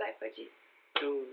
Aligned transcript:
Vai, 0.00 0.14
pode 0.14 0.40
ir. 0.40 0.50
Dois. 0.98 1.28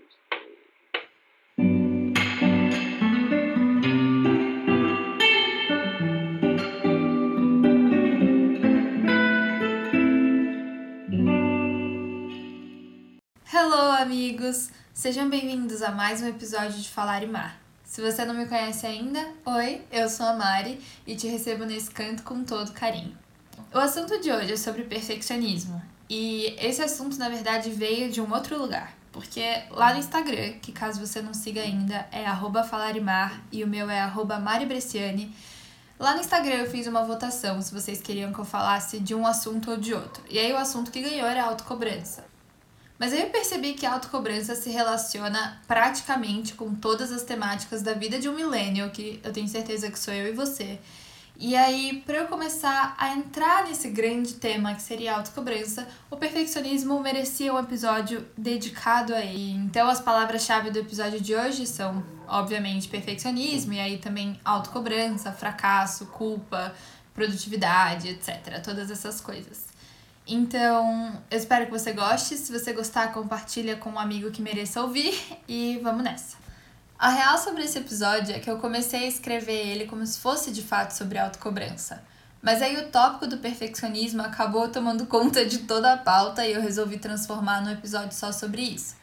Hello, 13.50 13.92
amigos! 14.02 14.68
Sejam 14.92 15.30
bem-vindos 15.30 15.80
a 15.80 15.90
mais 15.90 16.20
um 16.20 16.28
episódio 16.28 16.78
de 16.78 16.90
Falar 16.90 17.22
e 17.22 17.26
Mar. 17.26 17.58
Se 17.84 18.02
você 18.02 18.26
não 18.26 18.34
me 18.34 18.44
conhece 18.44 18.86
ainda, 18.86 19.32
oi, 19.46 19.80
eu 19.90 20.10
sou 20.10 20.26
a 20.26 20.34
Mari 20.34 20.78
e 21.06 21.16
te 21.16 21.26
recebo 21.26 21.64
nesse 21.64 21.90
canto 21.90 22.22
com 22.22 22.44
todo 22.44 22.74
carinho. 22.74 23.16
O 23.72 23.78
assunto 23.78 24.20
de 24.20 24.30
hoje 24.30 24.52
é 24.52 24.56
sobre 24.58 24.82
perfeccionismo. 24.82 25.80
E 26.08 26.56
esse 26.58 26.82
assunto, 26.82 27.18
na 27.18 27.28
verdade, 27.28 27.70
veio 27.70 28.10
de 28.10 28.20
um 28.20 28.32
outro 28.32 28.58
lugar. 28.58 28.96
Porque 29.12 29.42
lá 29.70 29.92
no 29.92 29.98
Instagram, 29.98 30.54
que 30.62 30.72
caso 30.72 31.04
você 31.04 31.20
não 31.20 31.34
siga 31.34 31.60
ainda, 31.60 32.06
é 32.12 32.24
falarimar 32.64 33.42
e 33.50 33.64
o 33.64 33.66
meu 33.66 33.90
é 33.90 34.00
maribreciani. 34.40 35.34
Lá 35.98 36.14
no 36.14 36.20
Instagram 36.20 36.54
eu 36.54 36.70
fiz 36.70 36.86
uma 36.86 37.02
votação 37.02 37.60
se 37.60 37.74
vocês 37.74 38.00
queriam 38.00 38.32
que 38.32 38.38
eu 38.38 38.44
falasse 38.44 39.00
de 39.00 39.14
um 39.14 39.26
assunto 39.26 39.72
ou 39.72 39.76
de 39.76 39.92
outro. 39.92 40.22
E 40.30 40.38
aí 40.38 40.52
o 40.52 40.56
assunto 40.56 40.92
que 40.92 41.02
ganhou 41.02 41.26
era 41.26 41.44
autocobrança. 41.44 42.24
Mas 42.98 43.12
aí 43.12 43.22
eu 43.22 43.30
percebi 43.30 43.74
que 43.74 43.86
a 43.86 43.94
autocobrança 43.94 44.54
se 44.54 44.70
relaciona 44.70 45.60
praticamente 45.66 46.54
com 46.54 46.74
todas 46.74 47.10
as 47.10 47.22
temáticas 47.22 47.82
da 47.82 47.94
vida 47.94 48.18
de 48.18 48.28
um 48.28 48.34
milênio, 48.34 48.90
que 48.90 49.20
eu 49.24 49.32
tenho 49.32 49.48
certeza 49.48 49.90
que 49.90 49.98
sou 49.98 50.12
eu 50.14 50.28
e 50.28 50.32
você. 50.32 50.78
E 51.40 51.54
aí, 51.54 52.02
para 52.04 52.16
eu 52.16 52.26
começar 52.26 52.96
a 52.98 53.14
entrar 53.14 53.64
nesse 53.64 53.88
grande 53.90 54.34
tema 54.34 54.74
que 54.74 54.82
seria 54.82 55.12
a 55.12 55.16
autocobrança, 55.18 55.86
o 56.10 56.16
perfeccionismo 56.16 56.98
merecia 56.98 57.54
um 57.54 57.58
episódio 57.60 58.26
dedicado 58.36 59.14
a 59.14 59.20
ele. 59.20 59.52
Então, 59.52 59.88
as 59.88 60.00
palavras-chave 60.00 60.72
do 60.72 60.80
episódio 60.80 61.20
de 61.20 61.36
hoje 61.36 61.64
são, 61.64 62.02
obviamente, 62.26 62.88
perfeccionismo, 62.88 63.72
e 63.72 63.78
aí 63.78 63.98
também 63.98 64.40
autocobrança, 64.44 65.30
fracasso, 65.30 66.06
culpa, 66.06 66.74
produtividade, 67.14 68.08
etc. 68.08 68.60
Todas 68.60 68.90
essas 68.90 69.20
coisas. 69.20 69.66
Então, 70.26 71.22
eu 71.30 71.38
espero 71.38 71.66
que 71.66 71.70
você 71.70 71.92
goste. 71.92 72.36
Se 72.36 72.50
você 72.50 72.72
gostar, 72.72 73.12
compartilha 73.12 73.76
com 73.76 73.90
um 73.90 73.98
amigo 74.00 74.32
que 74.32 74.42
mereça 74.42 74.82
ouvir 74.82 75.16
e 75.46 75.78
vamos 75.84 76.02
nessa. 76.02 76.47
A 76.98 77.10
real 77.10 77.38
sobre 77.38 77.62
esse 77.62 77.78
episódio 77.78 78.34
é 78.34 78.40
que 78.40 78.50
eu 78.50 78.58
comecei 78.58 79.04
a 79.04 79.06
escrever 79.06 79.68
ele 79.68 79.86
como 79.86 80.04
se 80.04 80.18
fosse 80.18 80.50
de 80.50 80.62
fato 80.62 80.90
sobre 80.90 81.16
autocobrança. 81.16 82.02
Mas 82.42 82.60
aí 82.60 82.76
o 82.76 82.88
tópico 82.88 83.28
do 83.28 83.38
perfeccionismo 83.38 84.20
acabou 84.20 84.68
tomando 84.68 85.06
conta 85.06 85.46
de 85.46 85.58
toda 85.58 85.92
a 85.92 85.96
pauta 85.96 86.44
e 86.44 86.54
eu 86.54 86.60
resolvi 86.60 86.98
transformar 86.98 87.62
num 87.62 87.70
episódio 87.70 88.12
só 88.12 88.32
sobre 88.32 88.62
isso. 88.62 88.96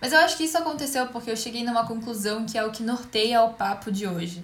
Mas 0.00 0.14
eu 0.14 0.20
acho 0.20 0.38
que 0.38 0.44
isso 0.44 0.56
aconteceu 0.56 1.08
porque 1.08 1.30
eu 1.30 1.36
cheguei 1.36 1.62
numa 1.62 1.86
conclusão 1.86 2.46
que 2.46 2.56
é 2.56 2.64
o 2.64 2.72
que 2.72 2.82
norteia 2.82 3.42
o 3.42 3.52
papo 3.52 3.92
de 3.92 4.06
hoje. 4.06 4.42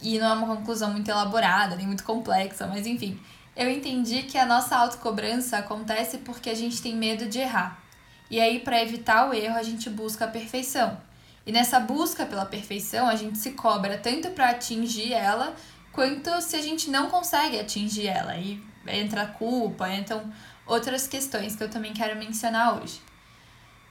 E 0.00 0.16
não 0.20 0.28
é 0.28 0.32
uma 0.34 0.56
conclusão 0.56 0.92
muito 0.92 1.10
elaborada, 1.10 1.74
nem 1.74 1.88
muito 1.88 2.04
complexa, 2.04 2.68
mas 2.68 2.86
enfim. 2.86 3.20
Eu 3.56 3.68
entendi 3.68 4.22
que 4.22 4.38
a 4.38 4.46
nossa 4.46 4.76
autocobrança 4.76 5.58
acontece 5.58 6.18
porque 6.18 6.48
a 6.48 6.54
gente 6.54 6.80
tem 6.80 6.94
medo 6.94 7.26
de 7.26 7.40
errar. 7.40 7.82
E 8.30 8.40
aí, 8.40 8.60
para 8.60 8.80
evitar 8.80 9.28
o 9.28 9.34
erro, 9.34 9.56
a 9.56 9.62
gente 9.64 9.90
busca 9.90 10.26
a 10.26 10.28
perfeição. 10.28 11.07
E 11.48 11.52
nessa 11.52 11.80
busca 11.80 12.26
pela 12.26 12.44
perfeição, 12.44 13.08
a 13.08 13.16
gente 13.16 13.38
se 13.38 13.52
cobra 13.52 13.96
tanto 13.96 14.28
para 14.32 14.50
atingir 14.50 15.14
ela, 15.14 15.56
quanto 15.90 16.42
se 16.42 16.54
a 16.54 16.60
gente 16.60 16.90
não 16.90 17.08
consegue 17.08 17.58
atingir 17.58 18.06
ela. 18.06 18.36
E 18.36 18.62
entra 18.86 19.22
a 19.22 19.26
culpa, 19.28 19.88
entram 19.88 20.30
outras 20.66 21.08
questões 21.08 21.56
que 21.56 21.64
eu 21.64 21.70
também 21.70 21.94
quero 21.94 22.18
mencionar 22.18 22.74
hoje. 22.78 23.00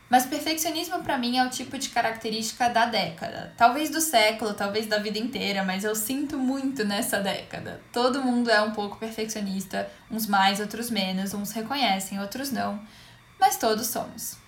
Mas 0.07 0.27
perfeccionismo 0.27 1.01
para 1.01 1.17
mim 1.17 1.39
é 1.39 1.43
o 1.47 1.49
tipo 1.49 1.79
de 1.79 1.89
característica 1.89 2.69
da 2.69 2.85
década. 2.85 3.51
Talvez 3.57 3.89
do 3.89 4.01
século, 4.01 4.53
talvez 4.53 4.85
da 4.85 4.99
vida 4.99 5.17
inteira, 5.17 5.63
mas 5.63 5.83
eu 5.83 5.95
sinto 5.95 6.37
muito 6.37 6.85
nessa 6.85 7.19
década. 7.19 7.81
Todo 7.91 8.21
mundo 8.21 8.51
é 8.51 8.61
um 8.61 8.71
pouco 8.71 8.97
perfeccionista, 8.97 9.89
uns 10.11 10.27
mais, 10.27 10.59
outros 10.59 10.91
menos, 10.91 11.33
uns 11.33 11.53
reconhecem, 11.53 12.19
outros 12.19 12.51
não, 12.51 12.79
mas 13.39 13.57
todos 13.57 13.87
somos. 13.87 14.45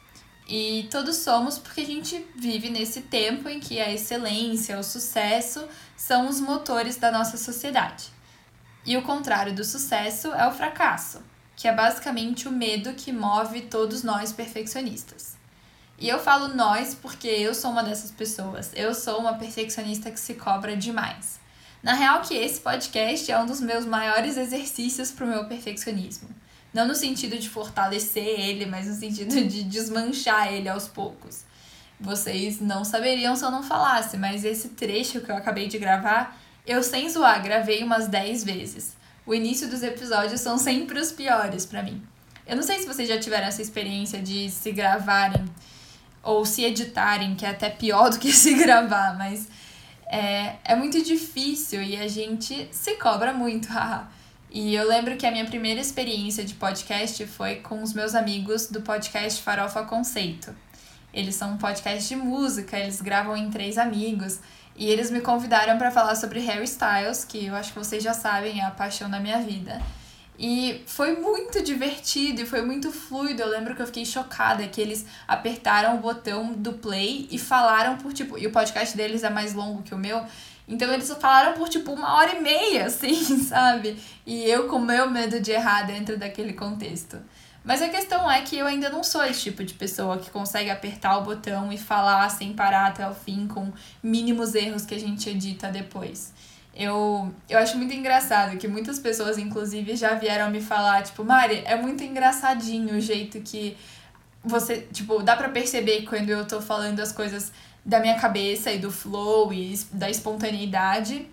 E 0.52 0.88
todos 0.90 1.18
somos 1.18 1.60
porque 1.60 1.82
a 1.82 1.86
gente 1.86 2.26
vive 2.36 2.72
nesse 2.72 3.02
tempo 3.02 3.48
em 3.48 3.60
que 3.60 3.80
a 3.80 3.94
excelência, 3.94 4.80
o 4.80 4.84
sucesso 4.84 5.64
são 5.96 6.28
os 6.28 6.42
motores 6.42 6.96
da 6.96 7.12
nossa 7.12 7.38
sociedade. 7.38 8.06
E 8.84 8.98
o 8.98 9.04
contrário 9.04 9.54
do 9.54 9.64
sucesso 9.64 10.34
é 10.34 10.48
o 10.48 10.52
fracasso, 10.52 11.22
que 11.56 11.68
é 11.68 11.72
basicamente 11.72 12.48
o 12.48 12.52
medo 12.52 12.96
que 12.96 13.14
move 13.14 13.62
todos 13.62 14.02
nós 14.02 14.34
perfeccionistas. 14.34 15.38
E 16.00 16.10
eu 16.10 16.18
falo 16.18 16.48
nós 16.56 16.96
porque 16.96 17.28
eu 17.28 17.54
sou 17.54 17.70
uma 17.70 17.84
dessas 17.84 18.10
pessoas. 18.10 18.72
Eu 18.74 18.96
sou 18.96 19.20
uma 19.20 19.36
perfeccionista 19.36 20.10
que 20.10 20.20
se 20.20 20.34
cobra 20.34 20.76
demais. 20.76 21.40
Na 21.84 21.94
real 21.94 22.22
que 22.22 22.34
esse 22.34 22.60
podcast 22.60 23.32
é 23.32 23.40
um 23.40 23.46
dos 23.46 23.62
meus 23.62 23.86
maiores 23.86 24.36
exercícios 24.36 25.12
para 25.12 25.26
o 25.26 25.30
meu 25.30 25.46
perfeccionismo. 25.46 26.28
Não 26.74 26.88
no 26.88 26.96
sentido 26.96 27.38
de 27.38 27.50
fortalecer 27.50 28.40
ele, 28.40 28.66
mas 28.66 28.88
no 28.88 28.96
sentido 28.96 29.34
de 29.48 29.64
desmanchar 29.64 30.54
ele 30.54 30.70
aos 30.70 30.88
poucos. 30.88 31.44
Vocês 32.00 32.62
não 32.62 32.86
saberiam 32.86 33.36
se 33.36 33.44
eu 33.44 33.52
não 33.52 33.62
falasse, 33.62 34.18
mas 34.18 34.46
esse 34.46 34.70
trecho 34.70 35.20
que 35.22 35.32
eu 35.32 35.36
acabei 35.36 35.68
de 35.68 35.78
gravar, 35.78 36.40
eu 36.66 36.82
sem 36.82 37.10
zoar, 37.10 37.44
gravei 37.44 37.84
umas 37.84 38.08
10 38.08 38.44
vezes. 38.44 38.96
O 39.26 39.34
início 39.34 39.68
dos 39.68 39.84
episódios 39.84 40.40
são 40.40 40.58
sempre 40.58 41.00
os 41.00 41.12
piores 41.12 41.66
para 41.66 41.84
mim. 41.84 42.02
Eu 42.48 42.56
não 42.56 42.64
sei 42.64 42.80
se 42.80 42.88
vocês 42.88 43.08
já 43.08 43.20
tiveram 43.20 43.48
essa 43.48 43.62
experiência 43.62 44.22
de 44.22 44.50
se 44.50 44.72
gravarem 44.72 45.46
ou 46.24 46.46
se 46.46 46.64
editarem, 46.64 47.36
que 47.36 47.46
é 47.46 47.50
até 47.50 47.70
pior 47.70 48.10
do 48.10 48.18
que 48.18 48.32
se 48.34 48.54
gravar, 48.56 49.18
mas 49.18 49.48
é, 50.08 50.56
é 50.64 50.76
muito 50.76 51.04
difícil 51.04 51.84
e 51.84 51.96
a 51.96 52.08
gente 52.08 52.68
se 52.72 52.96
cobra 52.96 53.34
muito, 53.34 53.68
haha. 53.72 54.08
E 54.52 54.74
eu 54.74 54.88
lembro 54.88 55.16
que 55.16 55.28
a 55.28 55.32
minha 55.32 55.46
primeira 55.46 55.80
experiência 55.80 56.44
de 56.44 56.56
podcast 56.56 57.24
foi 57.28 57.58
com 57.58 57.84
os 57.84 57.94
meus 57.94 58.16
amigos 58.16 58.68
do 58.68 58.82
podcast 58.82 59.44
Farofa 59.44 59.84
Conceito. 59.84 60.56
Eles 61.14 61.36
são 61.36 61.54
um 61.54 61.58
podcast 61.58 62.10
de 62.10 62.16
música, 62.16 62.78
eles 62.78 63.00
gravam 63.00 63.38
em 63.38 63.52
três 63.52 63.78
amigos. 63.78 64.40
E 64.76 64.88
eles 64.88 65.12
me 65.12 65.22
convidaram 65.22 65.78
para 65.78 65.92
falar 65.92 66.16
sobre 66.16 66.40
Harry 66.40 66.64
Styles, 66.64 67.24
que 67.26 67.46
eu 67.46 67.56
acho 67.56 67.74
que 67.74 67.78
vocês 67.78 68.04
já 68.04 68.14
sabem, 68.14 68.60
é 68.60 68.64
a 68.64 68.72
paixão 68.72 69.10
da 69.10 69.20
minha 69.20 69.40
vida. 69.40 69.80
E 70.40 70.82
foi 70.88 71.20
muito 71.20 71.62
divertido 71.62 72.42
e 72.42 72.46
foi 72.46 72.62
muito 72.62 72.92
fluido. 72.92 73.42
Eu 73.42 73.50
lembro 73.50 73.76
que 73.76 73.82
eu 73.82 73.86
fiquei 73.86 74.06
chocada 74.06 74.66
que 74.68 74.80
eles 74.80 75.06
apertaram 75.28 75.96
o 75.96 76.00
botão 76.00 76.54
do 76.54 76.74
play 76.74 77.28
e 77.30 77.38
falaram 77.38 77.98
por 77.98 78.14
tipo. 78.14 78.38
E 78.38 78.48
o 78.48 78.52
podcast 78.52 78.96
deles 78.96 79.24
é 79.24 79.30
mais 79.30 79.54
longo 79.54 79.84
que 79.84 79.94
o 79.94 79.98
meu. 79.98 80.26
Então 80.70 80.94
eles 80.94 81.12
falaram 81.20 81.54
por 81.54 81.68
tipo 81.68 81.92
uma 81.92 82.14
hora 82.16 82.36
e 82.36 82.42
meia, 82.42 82.86
assim, 82.88 83.40
sabe? 83.40 83.98
E 84.26 84.44
eu 84.46 84.68
com 84.68 84.78
meu 84.78 85.10
medo 85.10 85.42
de 85.42 85.52
errar 85.52 85.82
dentro 85.82 86.18
daquele 86.18 86.54
contexto. 86.54 87.18
Mas 87.64 87.82
a 87.82 87.90
questão 87.90 88.30
é 88.32 88.42
que 88.42 88.58
eu 88.58 88.66
ainda 88.66 88.90
não 88.90 89.04
sou 89.04 89.24
esse 89.26 89.42
tipo 89.42 89.64
de 89.64 89.74
pessoa 89.74 90.18
que 90.18 90.30
consegue 90.30 90.70
apertar 90.70 91.18
o 91.18 91.24
botão 91.24 91.74
e 91.74 91.78
falar 91.78 92.30
sem 92.30 92.54
parar 92.54 92.88
até 92.88 93.08
o 93.08 93.14
fim 93.14 93.48
com 93.48 93.72
mínimos 94.02 94.56
erros 94.56 94.86
que 94.86 94.96
a 94.96 95.00
gente 95.00 95.30
edita 95.30 95.70
depois. 95.70 96.32
Eu, 96.74 97.34
eu 97.50 97.60
acho 97.60 97.76
muito 97.78 97.94
engraçado 97.94 98.58
que 98.58 98.68
muitas 98.68 99.00
pessoas, 99.00 99.38
inclusive, 99.38 99.98
já 99.98 100.14
vieram 100.14 100.50
me 100.50 100.62
falar, 100.62 101.04
tipo, 101.04 101.26
Mari, 101.26 101.62
é 101.66 101.76
muito 101.76 102.04
engraçadinho 102.04 102.96
o 102.96 103.02
jeito 103.02 103.42
que 103.42 103.76
você, 104.44 104.88
tipo, 104.94 105.22
dá 105.22 105.36
pra 105.36 105.50
perceber 105.50 106.04
quando 106.04 106.30
eu 106.30 106.46
tô 106.46 106.62
falando 106.62 107.00
as 107.00 107.12
coisas 107.12 107.52
da 107.84 108.00
minha 108.00 108.20
cabeça 108.20 108.72
e 108.72 108.80
do 108.80 108.92
flow 108.92 109.52
e 109.54 109.78
da 109.92 110.10
espontaneidade. 110.10 111.28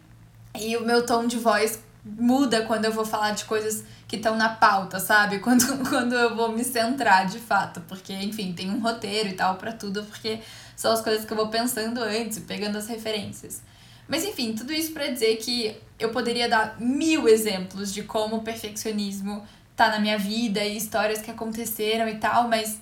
E 0.58 0.76
o 0.76 0.84
meu 0.84 1.04
tom 1.04 1.26
de 1.26 1.38
voz 1.38 1.78
muda 2.04 2.62
quando 2.62 2.84
eu 2.84 2.92
vou 2.92 3.04
falar 3.04 3.32
de 3.32 3.44
coisas 3.44 3.84
que 4.06 4.16
estão 4.16 4.36
na 4.36 4.48
pauta, 4.48 5.00
sabe? 5.00 5.40
Quando, 5.40 5.88
quando 5.88 6.14
eu 6.14 6.36
vou 6.36 6.52
me 6.52 6.62
centrar 6.62 7.26
de 7.26 7.40
fato, 7.40 7.80
porque, 7.88 8.12
enfim, 8.12 8.52
tem 8.52 8.70
um 8.70 8.78
roteiro 8.78 9.28
e 9.28 9.32
tal 9.32 9.56
para 9.56 9.72
tudo, 9.72 10.04
porque 10.04 10.38
são 10.76 10.92
as 10.92 11.00
coisas 11.00 11.24
que 11.24 11.32
eu 11.32 11.36
vou 11.36 11.48
pensando 11.48 12.00
antes, 12.00 12.38
pegando 12.38 12.78
as 12.78 12.86
referências. 12.86 13.62
Mas, 14.06 14.24
enfim, 14.24 14.54
tudo 14.54 14.72
isso 14.72 14.92
para 14.92 15.08
dizer 15.08 15.36
que 15.38 15.76
eu 15.98 16.10
poderia 16.10 16.48
dar 16.48 16.76
mil 16.78 17.28
exemplos 17.28 17.92
de 17.92 18.04
como 18.04 18.36
o 18.36 18.42
perfeccionismo 18.42 19.44
tá 19.74 19.88
na 19.90 19.98
minha 19.98 20.16
vida 20.16 20.64
e 20.64 20.76
histórias 20.76 21.20
que 21.20 21.30
aconteceram 21.30 22.08
e 22.08 22.16
tal, 22.16 22.46
mas 22.46 22.80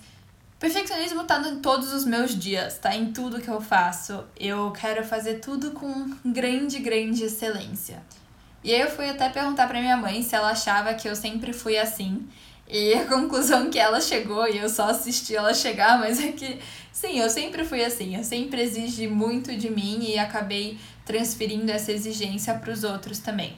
Perfeccionismo 0.64 1.24
tá 1.24 1.38
em 1.46 1.56
todos 1.56 1.92
os 1.92 2.06
meus 2.06 2.34
dias, 2.34 2.78
tá 2.78 2.96
em 2.96 3.12
tudo 3.12 3.38
que 3.38 3.50
eu 3.50 3.60
faço. 3.60 4.24
Eu 4.40 4.70
quero 4.70 5.04
fazer 5.04 5.34
tudo 5.34 5.72
com 5.72 6.16
grande, 6.24 6.78
grande 6.78 7.24
excelência. 7.24 8.02
E 8.62 8.72
aí 8.72 8.80
eu 8.80 8.90
fui 8.90 9.10
até 9.10 9.28
perguntar 9.28 9.68
pra 9.68 9.78
minha 9.78 9.98
mãe 9.98 10.22
se 10.22 10.34
ela 10.34 10.52
achava 10.52 10.94
que 10.94 11.06
eu 11.06 11.14
sempre 11.14 11.52
fui 11.52 11.76
assim. 11.76 12.26
E 12.66 12.94
a 12.94 13.04
conclusão 13.04 13.68
que 13.68 13.78
ela 13.78 14.00
chegou, 14.00 14.48
e 14.48 14.56
eu 14.56 14.70
só 14.70 14.88
assisti 14.88 15.36
ela 15.36 15.52
chegar, 15.52 15.98
mas 15.98 16.18
é 16.18 16.32
que 16.32 16.58
sim, 16.90 17.20
eu 17.20 17.28
sempre 17.28 17.62
fui 17.62 17.84
assim. 17.84 18.16
Eu 18.16 18.24
sempre 18.24 18.62
exigi 18.62 19.06
muito 19.06 19.54
de 19.54 19.68
mim 19.68 19.98
e 20.00 20.18
acabei 20.18 20.78
transferindo 21.04 21.70
essa 21.70 21.92
exigência 21.92 22.54
para 22.54 22.72
os 22.72 22.84
outros 22.84 23.18
também. 23.18 23.54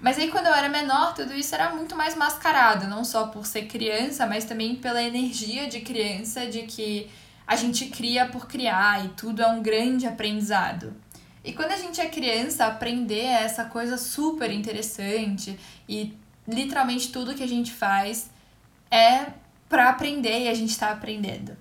Mas 0.00 0.18
aí 0.18 0.30
quando 0.30 0.46
eu 0.46 0.54
era 0.54 0.68
menor, 0.68 1.14
tudo 1.14 1.34
isso 1.34 1.54
era 1.54 1.74
muito 1.74 1.96
mais 1.96 2.14
mascarado, 2.14 2.86
não 2.86 3.04
só 3.04 3.28
por 3.28 3.46
ser 3.46 3.66
criança, 3.66 4.26
mas 4.26 4.44
também 4.44 4.76
pela 4.76 5.02
energia 5.02 5.68
de 5.68 5.80
criança, 5.80 6.46
de 6.46 6.62
que 6.62 7.10
a 7.46 7.56
gente 7.56 7.86
cria 7.86 8.26
por 8.26 8.46
criar 8.46 9.04
e 9.04 9.08
tudo 9.10 9.42
é 9.42 9.46
um 9.46 9.62
grande 9.62 10.06
aprendizado. 10.06 10.94
E 11.44 11.52
quando 11.52 11.70
a 11.70 11.76
gente 11.76 12.00
é 12.00 12.06
criança, 12.06 12.66
aprender 12.66 13.24
é 13.24 13.44
essa 13.44 13.64
coisa 13.64 13.96
super 13.96 14.50
interessante 14.50 15.56
e 15.88 16.12
literalmente 16.46 17.12
tudo 17.12 17.34
que 17.34 17.42
a 17.42 17.48
gente 17.48 17.72
faz 17.72 18.28
é 18.90 19.26
para 19.68 19.88
aprender 19.88 20.42
e 20.42 20.48
a 20.48 20.54
gente 20.54 20.70
está 20.70 20.90
aprendendo. 20.90 21.56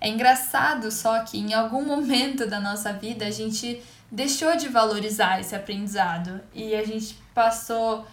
É 0.00 0.08
engraçado 0.08 0.90
só 0.90 1.20
que 1.20 1.38
em 1.38 1.54
algum 1.54 1.84
momento 1.86 2.46
da 2.46 2.58
nossa 2.58 2.92
vida 2.92 3.24
a 3.24 3.30
gente 3.30 3.80
deixou 4.10 4.56
de 4.56 4.68
valorizar 4.68 5.40
esse 5.40 5.54
aprendizado 5.54 6.40
e 6.52 6.74
a 6.74 6.84
gente 6.84 7.16
passou 7.40 8.06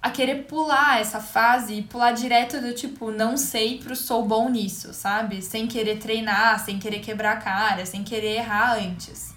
a 0.00 0.08
querer 0.08 0.44
pular 0.44 1.00
essa 1.00 1.18
fase 1.20 1.74
e 1.74 1.82
pular 1.82 2.12
direto 2.12 2.60
do 2.60 2.72
tipo, 2.72 3.10
não 3.10 3.36
sei 3.36 3.78
pro 3.78 3.96
sou 3.96 4.24
bom 4.24 4.48
nisso, 4.48 4.94
sabe? 4.94 5.42
Sem 5.42 5.66
querer 5.66 5.98
treinar, 5.98 6.64
sem 6.64 6.78
querer 6.78 7.00
quebrar 7.00 7.32
a 7.32 7.40
cara, 7.40 7.84
sem 7.84 8.04
querer 8.04 8.36
errar 8.36 8.78
antes. 8.78 9.34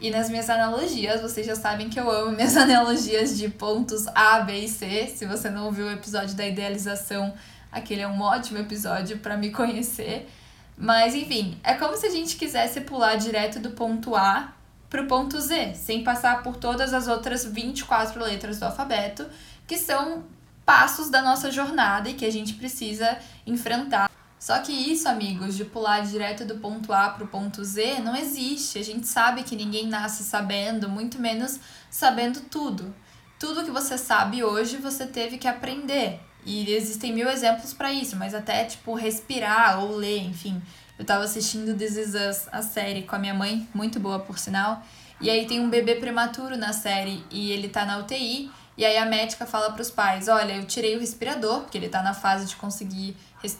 E 0.00 0.10
nas 0.10 0.30
minhas 0.30 0.48
analogias, 0.48 1.20
vocês 1.20 1.46
já 1.46 1.54
sabem 1.54 1.90
que 1.90 2.00
eu 2.00 2.10
amo 2.10 2.32
minhas 2.32 2.56
analogias 2.56 3.36
de 3.36 3.50
pontos 3.50 4.06
A, 4.14 4.40
B 4.40 4.60
e 4.60 4.68
C. 4.68 5.06
Se 5.06 5.26
você 5.26 5.50
não 5.50 5.66
ouviu 5.66 5.86
o 5.86 5.92
episódio 5.92 6.34
da 6.34 6.46
idealização, 6.46 7.34
aquele 7.70 8.00
é 8.00 8.08
um 8.08 8.22
ótimo 8.22 8.58
episódio 8.58 9.18
para 9.18 9.36
me 9.36 9.50
conhecer. 9.50 10.30
Mas 10.78 11.14
enfim, 11.14 11.58
é 11.62 11.74
como 11.74 11.94
se 11.94 12.06
a 12.06 12.10
gente 12.10 12.36
quisesse 12.36 12.80
pular 12.82 13.16
direto 13.16 13.60
do 13.60 13.70
ponto 13.70 14.16
A 14.16 14.55
pro 14.88 15.06
ponto 15.06 15.40
Z, 15.40 15.74
sem 15.74 16.04
passar 16.04 16.42
por 16.42 16.56
todas 16.56 16.94
as 16.94 17.08
outras 17.08 17.44
24 17.44 18.22
letras 18.22 18.58
do 18.58 18.64
alfabeto, 18.64 19.26
que 19.66 19.76
são 19.76 20.24
passos 20.64 21.08
da 21.08 21.22
nossa 21.22 21.50
jornada 21.50 22.08
e 22.08 22.14
que 22.14 22.24
a 22.24 22.32
gente 22.32 22.54
precisa 22.54 23.18
enfrentar. 23.46 24.10
Só 24.38 24.58
que 24.58 24.72
isso, 24.72 25.08
amigos, 25.08 25.56
de 25.56 25.64
pular 25.64 26.00
direto 26.04 26.44
do 26.44 26.56
ponto 26.56 26.92
A 26.92 27.08
pro 27.08 27.26
ponto 27.26 27.64
Z, 27.64 28.00
não 28.00 28.14
existe. 28.14 28.78
A 28.78 28.84
gente 28.84 29.06
sabe 29.06 29.42
que 29.42 29.56
ninguém 29.56 29.88
nasce 29.88 30.22
sabendo, 30.22 30.88
muito 30.88 31.20
menos 31.20 31.58
sabendo 31.90 32.40
tudo. 32.42 32.94
Tudo 33.38 33.64
que 33.64 33.70
você 33.70 33.98
sabe 33.98 34.44
hoje, 34.44 34.76
você 34.76 35.06
teve 35.06 35.38
que 35.38 35.48
aprender. 35.48 36.20
E 36.44 36.72
existem 36.72 37.12
mil 37.12 37.28
exemplos 37.28 37.74
para 37.74 37.92
isso, 37.92 38.14
mas 38.16 38.34
até 38.34 38.64
tipo 38.64 38.94
respirar 38.94 39.82
ou 39.82 39.96
ler, 39.96 40.22
enfim. 40.22 40.62
Eu 40.98 41.04
tava 41.04 41.24
assistindo 41.24 41.76
This 41.76 41.96
Is 41.96 42.14
Us, 42.14 42.48
a 42.50 42.62
série 42.62 43.02
com 43.02 43.14
a 43.14 43.18
minha 43.18 43.34
mãe, 43.34 43.68
muito 43.74 44.00
boa 44.00 44.18
por 44.18 44.38
sinal. 44.38 44.82
E 45.20 45.28
aí 45.28 45.46
tem 45.46 45.60
um 45.60 45.68
bebê 45.68 45.96
prematuro 45.96 46.56
na 46.56 46.72
série 46.72 47.22
e 47.30 47.50
ele 47.52 47.68
tá 47.68 47.84
na 47.84 47.98
UTI. 47.98 48.50
E 48.78 48.84
aí 48.84 48.96
a 48.96 49.04
médica 49.04 49.46
fala 49.46 49.72
para 49.72 49.82
os 49.82 49.90
pais: 49.90 50.28
Olha, 50.28 50.54
eu 50.54 50.64
tirei 50.64 50.96
o 50.96 51.00
respirador, 51.00 51.60
porque 51.60 51.76
ele 51.76 51.88
tá 51.88 52.02
na 52.02 52.14
fase 52.14 52.46
de 52.46 52.56
conseguir 52.56 53.16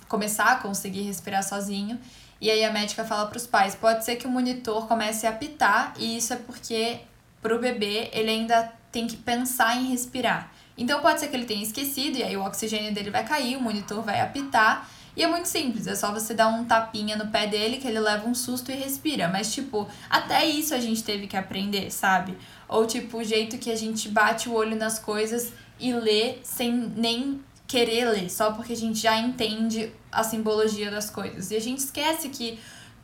começar 0.09 0.53
a 0.53 0.57
conseguir 0.57 1.03
respirar 1.03 1.43
sozinho. 1.43 1.99
E 2.41 2.51
aí 2.51 2.65
a 2.65 2.71
médica 2.71 3.05
fala 3.05 3.27
para 3.27 3.37
os 3.37 3.47
pais: 3.47 3.75
Pode 3.75 4.05
ser 4.05 4.17
que 4.17 4.27
o 4.27 4.31
monitor 4.31 4.87
comece 4.87 5.27
a 5.27 5.31
apitar, 5.31 5.95
e 5.99 6.17
isso 6.17 6.33
é 6.33 6.37
porque 6.37 7.01
pro 7.43 7.59
bebê 7.59 8.11
ele 8.13 8.31
ainda 8.31 8.73
tem 8.91 9.07
que 9.07 9.17
pensar 9.17 9.77
em 9.77 9.89
respirar. 9.89 10.51
Então 10.77 11.01
pode 11.01 11.21
ser 11.21 11.29
que 11.29 11.37
ele 11.37 11.47
tenha 11.47 11.63
esquecido 11.63 12.19
e 12.19 12.23
aí 12.23 12.37
o 12.37 12.43
oxigênio 12.43 12.93
dele 12.93 13.11
vai 13.11 13.25
cair, 13.25 13.57
o 13.57 13.61
monitor 13.61 14.03
vai 14.03 14.21
apitar. 14.21 14.89
E 15.17 15.23
é 15.23 15.27
muito 15.27 15.49
simples, 15.49 15.87
é 15.87 15.95
só 15.95 16.13
você 16.13 16.35
dar 16.35 16.49
um 16.49 16.67
tapinha 16.67 17.17
no 17.17 17.29
pé 17.29 17.47
dele 17.47 17.79
que 17.79 17.89
ele 17.89 17.99
leva 17.99 18.29
um 18.29 18.35
susto 18.35 18.71
e 18.71 18.75
respira. 18.75 19.29
Mas, 19.29 19.55
tipo, 19.55 19.89
até 20.11 20.45
isso 20.45 20.75
a 20.75 20.79
gente 20.79 21.03
teve 21.03 21.27
que 21.27 21.37
aprender, 21.37 21.91
sabe? 21.91 22.37
Ou, 22.69 22.87
tipo, 22.87 23.19
o 23.19 23.25
jeito 23.25 23.57
que 23.57 23.71
a 23.71 23.77
gente 23.77 24.11
bate 24.11 24.49
o 24.49 24.53
olho 24.53 24.77
nas 24.77 24.99
coisas 24.99 25.53
e 25.81 25.93
lê 25.95 26.37
sem 26.43 26.71
nem 26.71 27.41
querer 27.67 28.11
ler, 28.11 28.31
só 28.31 28.53
porque 28.53 28.75
a 28.75 28.77
gente 28.77 29.01
já 29.01 29.19
entende 29.19 29.91
a 30.13 30.23
simbologia 30.23 30.91
das 30.91 31.11
coisas. 31.11 31.51
E 31.51 31.57
a 31.57 31.61
gente 31.61 31.79
esquece 31.79 32.29
que 32.29 32.59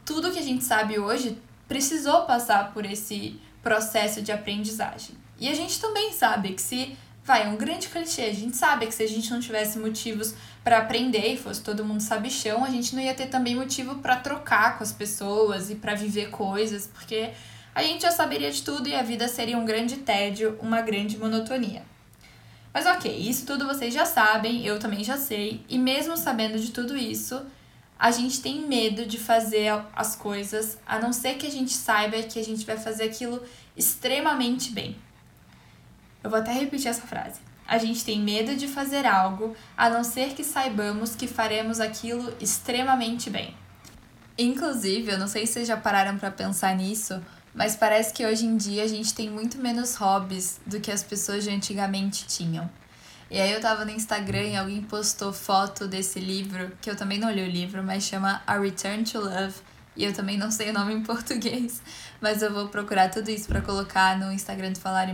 tudo 0.05 0.31
que 0.31 0.39
a 0.39 0.43
gente 0.43 0.63
sabe 0.65 0.99
hoje 0.99 1.39
precisou 1.67 2.23
passar 2.23 2.73
por 2.73 2.85
esse 2.85 3.41
processo 3.63 4.21
de 4.21 4.31
aprendizagem. 4.31 5.17
E 5.39 5.49
a 5.49 5.55
gente 5.55 5.81
também 5.81 6.13
sabe 6.13 6.53
que 6.53 6.61
se 6.61 6.97
vai, 7.25 7.45
é 7.45 7.49
um 7.49 7.57
grande 7.57 7.89
clichê. 7.89 8.23
A 8.23 8.35
gente 8.35 8.57
sabe 8.57 8.87
que 8.87 8.95
se 8.95 9.03
a 9.03 9.09
gente 9.09 9.31
não 9.31 9.41
tivesse 9.41 9.79
motivos 9.79 10.35
para 10.65 10.79
aprender 10.79 11.27
e 11.27 11.37
fosse 11.37 11.61
todo 11.61 11.85
mundo 11.85 12.01
sabichão, 12.01 12.65
a 12.65 12.71
gente 12.71 12.95
não 12.95 13.03
ia 13.03 13.15
ter 13.15 13.27
também 13.27 13.55
motivo 13.55 13.97
para 13.97 14.17
trocar 14.17 14.79
com 14.79 14.85
as 14.85 14.93
pessoas 14.93 15.71
e 15.71 15.75
para 15.75 15.95
viver 15.95 16.31
coisas, 16.31 16.87
porque 16.87 17.31
a 17.75 17.83
gente 17.83 18.03
já 18.03 18.11
saberia 18.11 18.51
de 18.51 18.63
tudo 18.63 18.89
e 18.89 18.95
a 18.95 19.03
vida 19.03 19.27
seria 19.27 19.59
um 19.59 19.65
grande 19.65 19.97
tédio, 19.99 20.57
uma 20.61 20.81
grande 20.81 21.19
monotonia. 21.19 21.83
Mas 22.73 22.87
ok, 22.87 23.15
isso 23.15 23.45
tudo 23.45 23.67
vocês 23.67 23.93
já 23.93 24.07
sabem, 24.07 24.65
eu 24.65 24.79
também 24.79 25.03
já 25.03 25.17
sei, 25.17 25.65
e 25.69 25.79
mesmo 25.79 26.17
sabendo 26.17 26.59
de 26.59 26.71
tudo 26.71 26.97
isso, 26.97 27.45
a 27.99 28.11
gente 28.11 28.41
tem 28.41 28.67
medo 28.67 29.05
de 29.05 29.19
fazer 29.19 29.73
as 29.95 30.17
coisas, 30.17 30.79
a 30.87 30.99
não 30.99 31.13
ser 31.13 31.35
que 31.35 31.47
a 31.47 31.51
gente 31.51 31.73
saiba 31.73 32.23
que 32.23 32.39
a 32.39 32.45
gente 32.45 32.65
vai 32.65 32.77
fazer 32.77 33.05
aquilo 33.05 33.43
extremamente 33.77 34.73
bem. 34.73 34.97
Eu 36.23 36.31
vou 36.31 36.39
até 36.39 36.53
repetir 36.53 36.89
essa 36.89 37.03
frase. 37.03 37.41
A 37.73 37.79
gente 37.79 38.05
tem 38.05 38.21
medo 38.21 38.55
de 38.55 38.69
fazer 38.69 39.07
algo, 39.07 39.57
a 39.75 39.89
não 39.89 40.05
ser 40.05 40.35
que 40.35 40.45
saibamos 40.45 41.17
que 41.17 41.27
faremos 41.27 41.81
aquilo 41.81 42.31
extremamente 42.39 43.31
bem. 43.31 43.57
Inclusive, 44.37 45.13
eu 45.13 45.19
não 45.19 45.27
sei 45.27 45.47
se 45.47 45.55
vocês 45.55 45.69
já 45.69 45.77
pararam 45.79 46.19
para 46.19 46.31
pensar 46.31 46.77
nisso, 46.77 47.19
mas 47.55 47.75
parece 47.75 48.13
que 48.13 48.27
hoje 48.27 48.45
em 48.45 48.59
dia 48.59 48.85
a 48.85 48.87
gente 48.87 49.15
tem 49.15 49.31
muito 49.31 49.57
menos 49.57 49.95
hobbies 49.95 50.61
do 50.67 50.81
que 50.81 50.91
as 50.91 51.03
pessoas 51.03 51.45
de 51.45 51.51
antigamente 51.51 52.27
tinham. 52.27 52.69
E 53.31 53.41
aí 53.41 53.51
eu 53.51 53.61
tava 53.63 53.87
no 53.87 53.91
Instagram 53.91 54.49
e 54.49 54.57
alguém 54.57 54.83
postou 54.83 55.33
foto 55.33 55.89
desse 55.89 56.21
livro, 56.21 56.73
que 56.79 56.91
eu 56.91 56.95
também 56.95 57.19
não 57.19 57.31
li 57.31 57.41
o 57.41 57.51
livro, 57.51 57.83
mas 57.83 58.03
chama 58.03 58.43
A 58.47 58.59
Return 58.59 59.03
to 59.03 59.19
Love, 59.19 59.55
e 59.97 60.05
eu 60.05 60.13
também 60.13 60.37
não 60.37 60.51
sei 60.51 60.69
o 60.69 60.73
nome 60.75 60.93
em 60.93 61.01
português, 61.03 61.81
mas 62.21 62.43
eu 62.43 62.53
vou 62.53 62.69
procurar 62.69 63.09
tudo 63.09 63.31
isso 63.31 63.49
para 63.49 63.63
colocar 63.63 64.19
no 64.19 64.31
Instagram 64.31 64.73
do 64.73 64.79
Falar 64.79 65.09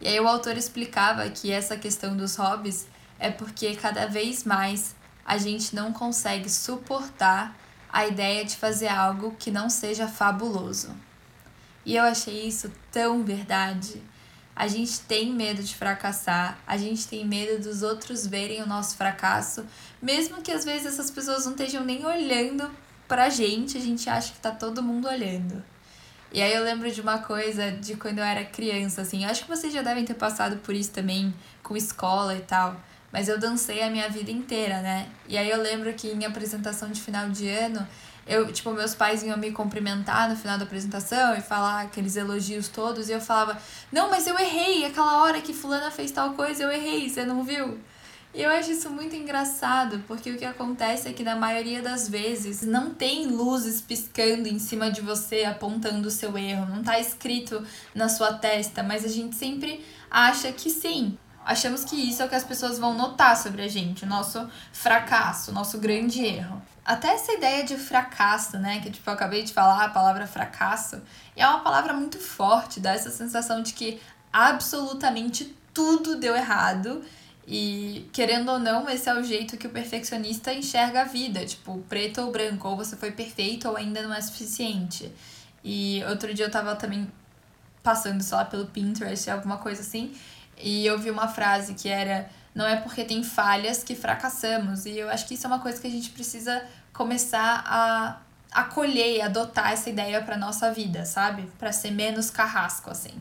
e 0.00 0.08
aí 0.08 0.18
o 0.18 0.26
autor 0.26 0.56
explicava 0.56 1.28
que 1.28 1.52
essa 1.52 1.76
questão 1.76 2.16
dos 2.16 2.36
hobbies 2.36 2.86
é 3.18 3.30
porque 3.30 3.76
cada 3.76 4.06
vez 4.06 4.44
mais 4.44 4.94
a 5.24 5.36
gente 5.36 5.76
não 5.76 5.92
consegue 5.92 6.48
suportar 6.48 7.54
a 7.92 8.06
ideia 8.06 8.44
de 8.44 8.56
fazer 8.56 8.88
algo 8.88 9.36
que 9.38 9.50
não 9.50 9.68
seja 9.68 10.08
fabuloso. 10.08 10.94
E 11.84 11.96
eu 11.96 12.04
achei 12.04 12.46
isso 12.46 12.72
tão 12.90 13.22
verdade. 13.24 14.02
A 14.54 14.66
gente 14.68 15.00
tem 15.00 15.32
medo 15.32 15.62
de 15.62 15.74
fracassar, 15.74 16.58
a 16.66 16.76
gente 16.76 17.06
tem 17.06 17.26
medo 17.26 17.62
dos 17.62 17.82
outros 17.82 18.26
verem 18.26 18.62
o 18.62 18.66
nosso 18.66 18.96
fracasso, 18.96 19.66
mesmo 20.00 20.42
que 20.42 20.52
às 20.52 20.64
vezes 20.64 20.86
essas 20.86 21.10
pessoas 21.10 21.44
não 21.44 21.52
estejam 21.52 21.84
nem 21.84 22.04
olhando 22.04 22.70
pra 23.08 23.28
gente, 23.28 23.76
a 23.76 23.80
gente 23.80 24.08
acha 24.08 24.32
que 24.32 24.38
tá 24.38 24.50
todo 24.50 24.82
mundo 24.82 25.08
olhando. 25.08 25.64
E 26.32 26.40
aí 26.40 26.54
eu 26.54 26.62
lembro 26.62 26.90
de 26.90 27.00
uma 27.00 27.18
coisa 27.18 27.72
de 27.72 27.96
quando 27.96 28.18
eu 28.18 28.24
era 28.24 28.44
criança, 28.44 29.02
assim, 29.02 29.24
acho 29.24 29.42
que 29.42 29.48
vocês 29.48 29.72
já 29.72 29.82
devem 29.82 30.04
ter 30.04 30.14
passado 30.14 30.58
por 30.58 30.74
isso 30.74 30.92
também, 30.92 31.34
com 31.62 31.76
escola 31.76 32.36
e 32.36 32.40
tal. 32.40 32.76
Mas 33.12 33.28
eu 33.28 33.38
dancei 33.38 33.82
a 33.82 33.90
minha 33.90 34.08
vida 34.08 34.30
inteira, 34.30 34.80
né? 34.80 35.08
E 35.26 35.36
aí 35.36 35.50
eu 35.50 35.60
lembro 35.60 35.92
que 35.94 36.08
em 36.08 36.24
apresentação 36.24 36.90
de 36.90 37.00
final 37.00 37.28
de 37.30 37.48
ano, 37.48 37.86
eu, 38.26 38.52
tipo, 38.52 38.70
meus 38.70 38.94
pais 38.94 39.24
iam 39.24 39.36
me 39.36 39.50
cumprimentar 39.50 40.28
no 40.30 40.36
final 40.36 40.56
da 40.56 40.64
apresentação 40.64 41.34
e 41.34 41.40
falar 41.40 41.80
aqueles 41.82 42.14
elogios 42.14 42.68
todos, 42.68 43.08
e 43.08 43.12
eu 43.12 43.20
falava: 43.20 43.58
"Não, 43.90 44.08
mas 44.08 44.28
eu 44.28 44.38
errei, 44.38 44.84
aquela 44.84 45.22
hora 45.22 45.40
que 45.40 45.52
fulana 45.52 45.90
fez 45.90 46.12
tal 46.12 46.34
coisa, 46.34 46.62
eu 46.62 46.70
errei, 46.70 47.08
você 47.08 47.24
não 47.24 47.42
viu?" 47.42 47.76
E 48.32 48.42
eu 48.42 48.50
acho 48.50 48.70
isso 48.70 48.88
muito 48.88 49.16
engraçado, 49.16 50.04
porque 50.06 50.30
o 50.30 50.38
que 50.38 50.44
acontece 50.44 51.08
é 51.08 51.12
que 51.12 51.24
na 51.24 51.34
maioria 51.34 51.82
das 51.82 52.08
vezes 52.08 52.62
não 52.62 52.94
tem 52.94 53.26
luzes 53.26 53.80
piscando 53.80 54.46
em 54.46 54.58
cima 54.60 54.88
de 54.88 55.00
você 55.00 55.44
apontando 55.44 56.06
o 56.06 56.10
seu 56.12 56.38
erro, 56.38 56.66
não 56.66 56.82
tá 56.82 57.00
escrito 57.00 57.64
na 57.92 58.08
sua 58.08 58.32
testa, 58.34 58.84
mas 58.84 59.04
a 59.04 59.08
gente 59.08 59.34
sempre 59.34 59.84
acha 60.08 60.52
que 60.52 60.70
sim. 60.70 61.18
Achamos 61.44 61.84
que 61.84 61.96
isso 61.96 62.22
é 62.22 62.26
o 62.26 62.28
que 62.28 62.36
as 62.36 62.44
pessoas 62.44 62.78
vão 62.78 62.94
notar 62.94 63.36
sobre 63.36 63.62
a 63.62 63.68
gente, 63.68 64.04
o 64.04 64.08
nosso 64.08 64.48
fracasso, 64.72 65.50
o 65.50 65.54
nosso 65.54 65.78
grande 65.78 66.24
erro. 66.24 66.62
Até 66.84 67.14
essa 67.14 67.32
ideia 67.32 67.64
de 67.64 67.76
fracasso, 67.76 68.58
né, 68.58 68.80
que 68.80 68.90
tipo, 68.90 69.10
eu 69.10 69.14
acabei 69.14 69.42
de 69.42 69.52
falar, 69.52 69.84
a 69.84 69.88
palavra 69.88 70.28
fracasso, 70.28 71.02
é 71.34 71.44
uma 71.44 71.60
palavra 71.60 71.92
muito 71.92 72.18
forte, 72.18 72.78
dá 72.78 72.92
essa 72.92 73.10
sensação 73.10 73.60
de 73.60 73.72
que 73.72 74.00
absolutamente 74.32 75.56
tudo 75.74 76.16
deu 76.16 76.36
errado 76.36 77.02
e, 77.52 78.08
querendo 78.12 78.48
ou 78.52 78.60
não, 78.60 78.88
esse 78.88 79.08
é 79.08 79.14
o 79.14 79.24
jeito 79.24 79.56
que 79.56 79.66
o 79.66 79.70
perfeccionista 79.70 80.54
enxerga 80.54 81.00
a 81.00 81.04
vida, 81.04 81.44
tipo, 81.44 81.78
preto 81.88 82.20
ou 82.20 82.30
branco, 82.30 82.68
ou 82.68 82.76
você 82.76 82.96
foi 82.96 83.10
perfeito 83.10 83.68
ou 83.68 83.76
ainda 83.76 84.00
não 84.02 84.14
é 84.14 84.20
suficiente. 84.20 85.10
E 85.64 86.00
outro 86.08 86.32
dia 86.32 86.44
eu 86.44 86.50
tava 86.50 86.76
também 86.76 87.10
passando, 87.82 88.22
sei 88.22 88.36
lá, 88.36 88.44
pelo 88.44 88.66
Pinterest, 88.66 89.28
alguma 89.28 89.58
coisa 89.58 89.80
assim, 89.80 90.14
e 90.56 90.86
eu 90.86 90.96
vi 90.96 91.10
uma 91.10 91.26
frase 91.26 91.74
que 91.74 91.88
era: 91.88 92.30
Não 92.54 92.64
é 92.64 92.76
porque 92.76 93.02
tem 93.02 93.24
falhas 93.24 93.82
que 93.82 93.96
fracassamos. 93.96 94.86
E 94.86 94.96
eu 94.96 95.10
acho 95.10 95.26
que 95.26 95.34
isso 95.34 95.44
é 95.44 95.48
uma 95.48 95.58
coisa 95.58 95.80
que 95.80 95.88
a 95.88 95.90
gente 95.90 96.10
precisa 96.10 96.64
começar 96.92 97.64
a 97.66 98.20
acolher 98.52 99.16
e 99.16 99.20
adotar 99.20 99.72
essa 99.72 99.90
ideia 99.90 100.22
para 100.22 100.36
nossa 100.36 100.72
vida, 100.72 101.04
sabe? 101.04 101.50
Para 101.58 101.72
ser 101.72 101.90
menos 101.90 102.30
carrasco 102.30 102.90
assim. 102.90 103.14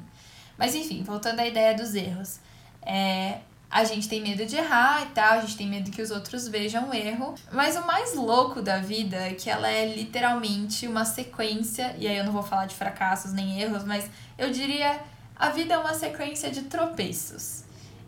Mas 0.56 0.76
enfim, 0.76 1.02
voltando 1.02 1.40
à 1.40 1.48
ideia 1.48 1.76
dos 1.76 1.96
erros. 1.96 2.40
É, 2.84 3.40
a 3.70 3.84
gente 3.84 4.10
tem 4.10 4.22
medo 4.22 4.46
de 4.46 4.56
errar 4.56 5.04
e 5.04 5.06
tal, 5.08 5.38
a 5.38 5.42
gente 5.42 5.58
tem 5.58 5.68
medo 5.68 5.92
que 5.92 6.02
os 6.02 6.10
outros 6.10 6.48
vejam 6.48 6.90
o 6.90 6.94
erro. 6.94 7.36
Mas 7.52 7.76
o 7.76 7.86
mais 7.86 8.16
louco 8.16 8.62
da 8.62 8.80
vida 8.80 9.18
é 9.18 9.34
que 9.34 9.50
ela 9.50 9.70
é 9.70 9.94
literalmente 9.94 10.88
uma 10.88 11.06
sequência, 11.06 11.96
e 12.00 12.08
aí 12.08 12.18
eu 12.18 12.24
não 12.24 12.32
vou 12.32 12.42
falar 12.42 12.66
de 12.66 12.76
fracassos 12.76 13.32
nem 13.32 13.62
erros, 13.62 13.84
mas 13.84 14.10
eu 14.38 14.52
diria 14.52 15.00
a 15.36 15.50
vida 15.50 15.76
é 15.76 15.78
uma 15.78 15.94
sequência 15.94 16.50
de 16.52 16.64
tropeços. 16.64 17.64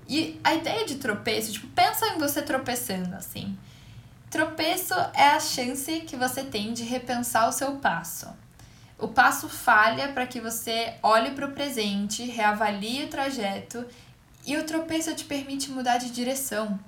E 0.08 0.40
a 0.44 0.56
ideia 0.56 0.86
de 0.86 0.96
tropeço, 0.96 1.54
tipo, 1.54 1.68
pensa 1.68 2.08
em 2.08 2.18
você 2.18 2.42
tropeçando 2.42 3.16
assim. 3.16 3.58
Tropeço 4.30 4.94
é 5.14 5.30
a 5.30 5.40
chance 5.40 6.02
que 6.02 6.18
você 6.18 6.44
tem 6.44 6.74
de 6.74 6.84
repensar 6.84 7.48
o 7.48 7.52
seu 7.52 7.78
passo. 7.78 8.28
O 8.98 9.08
passo 9.08 9.48
falha 9.48 10.10
para 10.10 10.28
que 10.28 10.42
você 10.42 10.94
olhe 11.02 11.32
para 11.32 11.46
o 11.46 11.52
presente, 11.54 12.24
reavalie 12.24 13.06
o 13.06 13.08
trajeto 13.08 13.86
e 14.46 14.58
o 14.58 14.64
tropeço 14.64 15.14
te 15.16 15.26
permite 15.26 15.72
mudar 15.72 15.98
de 15.98 16.10
direção. 16.10 16.80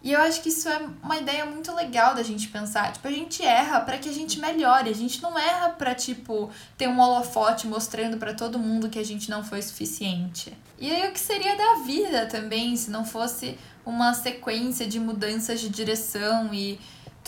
E 0.00 0.12
eu 0.12 0.20
acho 0.20 0.42
que 0.42 0.48
isso 0.48 0.68
é 0.68 0.78
uma 1.02 1.16
ideia 1.16 1.44
muito 1.44 1.74
legal 1.74 2.14
da 2.14 2.22
gente 2.22 2.46
pensar. 2.48 2.92
Tipo, 2.92 3.08
a 3.08 3.10
gente 3.10 3.42
erra 3.42 3.80
para 3.80 3.98
que 3.98 4.08
a 4.08 4.12
gente 4.12 4.38
melhore. 4.38 4.90
A 4.90 4.94
gente 4.94 5.20
não 5.20 5.36
erra 5.36 5.70
para 5.70 5.92
tipo 5.94 6.50
ter 6.76 6.88
um 6.88 7.00
holofote 7.00 7.66
mostrando 7.66 8.16
para 8.16 8.32
todo 8.32 8.58
mundo 8.58 8.88
que 8.88 8.98
a 8.98 9.04
gente 9.04 9.28
não 9.28 9.42
foi 9.42 9.60
suficiente. 9.60 10.56
E 10.78 10.90
aí 10.90 11.08
o 11.08 11.12
que 11.12 11.18
seria 11.18 11.56
da 11.56 11.82
vida 11.84 12.26
também 12.26 12.76
se 12.76 12.90
não 12.90 13.04
fosse 13.04 13.58
uma 13.84 14.14
sequência 14.14 14.86
de 14.86 15.00
mudanças 15.00 15.60
de 15.60 15.68
direção 15.68 16.54
e 16.54 16.78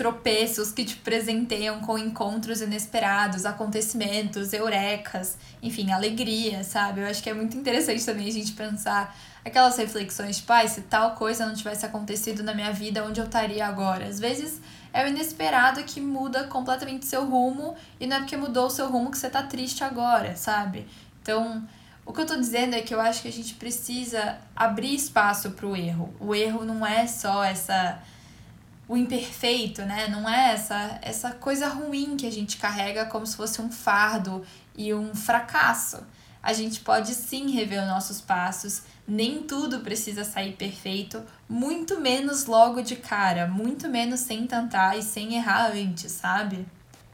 tropeços 0.01 0.73
que 0.73 0.83
te 0.83 0.97
presenteiam 0.97 1.81
com 1.81 1.99
encontros 1.99 2.63
inesperados, 2.63 3.45
acontecimentos, 3.45 4.55
eurecas, 4.55 5.37
enfim, 5.63 5.93
alegria, 5.93 6.65
sabe? 6.65 7.03
Eu 7.03 7.07
acho 7.07 7.23
que 7.23 7.29
é 7.29 7.35
muito 7.35 7.55
interessante 7.55 8.03
também 8.07 8.27
a 8.27 8.33
gente 8.33 8.53
pensar 8.53 9.15
aquelas 9.45 9.77
reflexões, 9.77 10.39
tipo, 10.39 10.51
ah, 10.55 10.67
se 10.67 10.81
tal 10.81 11.17
coisa 11.17 11.45
não 11.45 11.55
tivesse 11.55 11.85
acontecido 11.85 12.43
na 12.43 12.55
minha 12.55 12.73
vida, 12.73 13.05
onde 13.05 13.21
eu 13.21 13.27
estaria 13.27 13.67
agora? 13.67 14.07
Às 14.07 14.19
vezes 14.19 14.59
é 14.91 15.05
o 15.05 15.09
inesperado 15.09 15.83
que 15.85 16.01
muda 16.01 16.45
completamente 16.45 17.05
seu 17.05 17.27
rumo 17.27 17.77
e 18.01 18.07
não 18.07 18.17
é 18.17 18.21
porque 18.21 18.39
mudou 18.39 18.69
o 18.69 18.71
seu 18.71 18.89
rumo 18.89 19.11
que 19.11 19.19
você 19.19 19.29
tá 19.29 19.43
triste 19.43 19.85
agora, 19.85 20.35
sabe? 20.35 20.89
Então, 21.21 21.63
o 22.07 22.15
que 22.15 22.23
eu 22.23 22.27
tô 22.27 22.37
dizendo 22.37 22.75
é 22.75 22.81
que 22.81 22.95
eu 22.95 23.01
acho 23.03 23.21
que 23.21 23.29
a 23.29 23.33
gente 23.33 23.53
precisa 23.53 24.39
abrir 24.57 24.95
espaço 24.95 25.51
pro 25.51 25.77
erro. 25.77 26.15
O 26.19 26.35
erro 26.35 26.65
não 26.65 26.87
é 26.87 27.07
só 27.07 27.45
essa 27.45 28.01
o 28.91 28.97
imperfeito, 28.97 29.83
né? 29.83 30.09
Não 30.09 30.29
é 30.29 30.53
essa 30.53 30.99
essa 31.01 31.31
coisa 31.31 31.69
ruim 31.69 32.17
que 32.17 32.27
a 32.27 32.33
gente 32.33 32.57
carrega 32.57 33.05
como 33.07 33.25
se 33.25 33.37
fosse 33.37 33.63
um 33.63 33.71
fardo 33.71 34.45
e 34.77 34.93
um 34.93 35.15
fracasso. 35.15 36.05
A 36.43 36.53
gente 36.53 36.81
pode 36.81 37.15
sim 37.15 37.53
rever 37.53 37.83
os 37.83 37.87
nossos 37.87 38.21
passos, 38.21 38.83
nem 39.07 39.45
tudo 39.45 39.79
precisa 39.79 40.25
sair 40.25 40.55
perfeito, 40.55 41.23
muito 41.49 42.01
menos 42.01 42.47
logo 42.47 42.83
de 42.83 42.97
cara, 42.97 43.47
muito 43.47 43.89
menos 43.89 44.21
sem 44.21 44.45
tentar 44.45 44.97
e 44.97 45.05
sem 45.05 45.37
errar 45.37 45.71
antes, 45.71 46.11
sabe? 46.11 46.67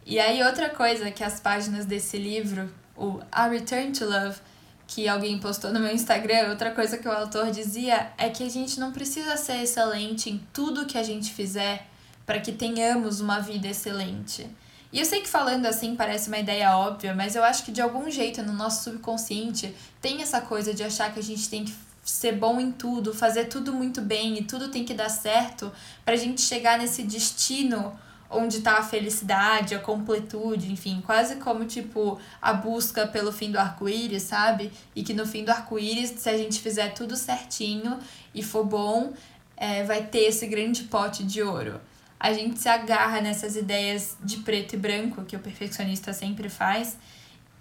E 0.07 0.19
aí 0.19 0.43
outra 0.43 0.71
coisa 0.71 1.11
que 1.11 1.23
as 1.23 1.41
páginas 1.41 1.85
desse 1.85 2.17
livro, 2.17 2.73
o 2.97 3.21
A 3.31 3.49
Return 3.49 3.93
to 3.93 4.07
Love, 4.07 4.39
que 4.87 5.09
alguém 5.09 5.39
postou 5.39 5.73
no 5.73 5.81
meu 5.81 5.93
Instagram, 5.93 6.51
outra 6.51 6.71
coisa 6.71 6.97
que 6.97 7.09
o 7.09 7.13
autor 7.13 7.51
dizia 7.51 8.13
é 8.17 8.29
que 8.29 8.45
a 8.45 8.49
gente 8.49 8.79
não 8.79 8.93
precisa 8.93 9.37
ser 9.37 9.63
excelente 9.63 10.31
em 10.31 10.41
tudo 10.53 10.87
que 10.87 10.97
a 10.97 11.03
gente 11.03 11.33
fizer 11.33 11.87
para 12.25 12.41
que 12.41 12.53
tenhamos 12.53 13.21
uma 13.21 13.41
vida 13.41 13.69
excelente. 13.69 14.49
E 14.93 15.01
eu 15.01 15.05
sei 15.05 15.21
que 15.21 15.29
falando 15.29 15.67
assim 15.67 15.97
parece 15.97 16.29
uma 16.29 16.39
ideia 16.39 16.77
óbvia, 16.77 17.15
mas 17.15 17.35
eu 17.35 17.45
acho 17.45 17.65
que 17.65 17.73
de 17.73 17.81
algum 17.81 18.11
jeito 18.11 18.43
no 18.43 18.53
nosso 18.53 18.85
subconsciente 18.85 19.75
tem 20.01 20.23
essa 20.23 20.41
coisa 20.41 20.73
de 20.73 20.83
achar 20.83 21.13
que 21.13 21.19
a 21.19 21.23
gente 21.23 21.49
tem 21.49 21.65
que 21.65 21.75
ser 22.05 22.33
bom 22.33 22.61
em 22.61 22.71
tudo, 22.71 23.13
fazer 23.13 23.47
tudo 23.47 23.73
muito 23.73 24.01
bem 24.01 24.39
e 24.39 24.45
tudo 24.45 24.69
tem 24.69 24.85
que 24.85 24.95
dar 24.95 25.09
certo 25.09 25.73
pra 26.05 26.15
gente 26.15 26.41
chegar 26.41 26.79
nesse 26.79 27.03
destino 27.03 27.99
onde 28.31 28.61
tá 28.61 28.79
a 28.79 28.83
felicidade, 28.83 29.75
a 29.75 29.79
completude, 29.79 30.73
enfim, 30.73 31.03
quase 31.05 31.37
como 31.37 31.65
tipo 31.65 32.19
a 32.41 32.53
busca 32.53 33.07
pelo 33.07 33.33
fim 33.33 33.51
do 33.51 33.59
arco-íris, 33.59 34.23
sabe? 34.25 34.73
E 34.95 35.03
que 35.03 35.15
no 35.15 35.27
fim 35.27 35.45
do 35.45 35.51
arco-íris, 35.51 36.11
se 36.19 36.29
a 36.29 36.37
gente 36.37 36.61
fizer 36.61 36.95
tudo 36.95 37.17
certinho 37.17 37.99
e 38.35 38.43
for 38.43 38.65
bom, 38.65 39.13
é, 39.57 39.85
vai 39.85 40.03
ter 40.03 40.25
esse 40.25 40.47
grande 40.47 40.85
pote 40.85 41.25
de 41.25 41.43
ouro. 41.43 41.81
A 42.19 42.33
gente 42.33 42.59
se 42.59 42.69
agarra 42.69 43.21
nessas 43.21 43.57
ideias 43.57 44.17
de 44.23 44.39
preto 44.39 44.75
e 44.75 44.79
branco 44.79 45.25
que 45.25 45.37
o 45.37 45.39
perfeccionista 45.39 46.13
sempre 46.13 46.49
faz 46.49 46.97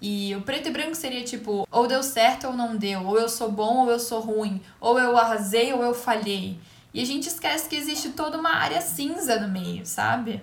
e 0.00 0.34
o 0.34 0.42
preto 0.42 0.68
e 0.68 0.72
branco 0.72 0.94
seria 0.94 1.24
tipo, 1.24 1.66
ou 1.70 1.86
deu 1.86 2.02
certo 2.02 2.48
ou 2.48 2.52
não 2.52 2.76
deu, 2.76 3.04
ou 3.04 3.18
eu 3.18 3.28
sou 3.28 3.50
bom 3.50 3.84
ou 3.84 3.90
eu 3.90 3.98
sou 3.98 4.20
ruim, 4.20 4.60
ou 4.80 4.98
eu 4.98 5.16
arrasei 5.16 5.72
ou 5.72 5.82
eu 5.82 5.94
falhei. 5.94 6.58
E 6.92 7.02
a 7.02 7.04
gente 7.04 7.28
esquece 7.28 7.68
que 7.68 7.76
existe 7.76 8.10
toda 8.10 8.38
uma 8.38 8.54
área 8.54 8.80
cinza 8.80 9.38
no 9.40 9.48
meio, 9.48 9.84
sabe? 9.84 10.42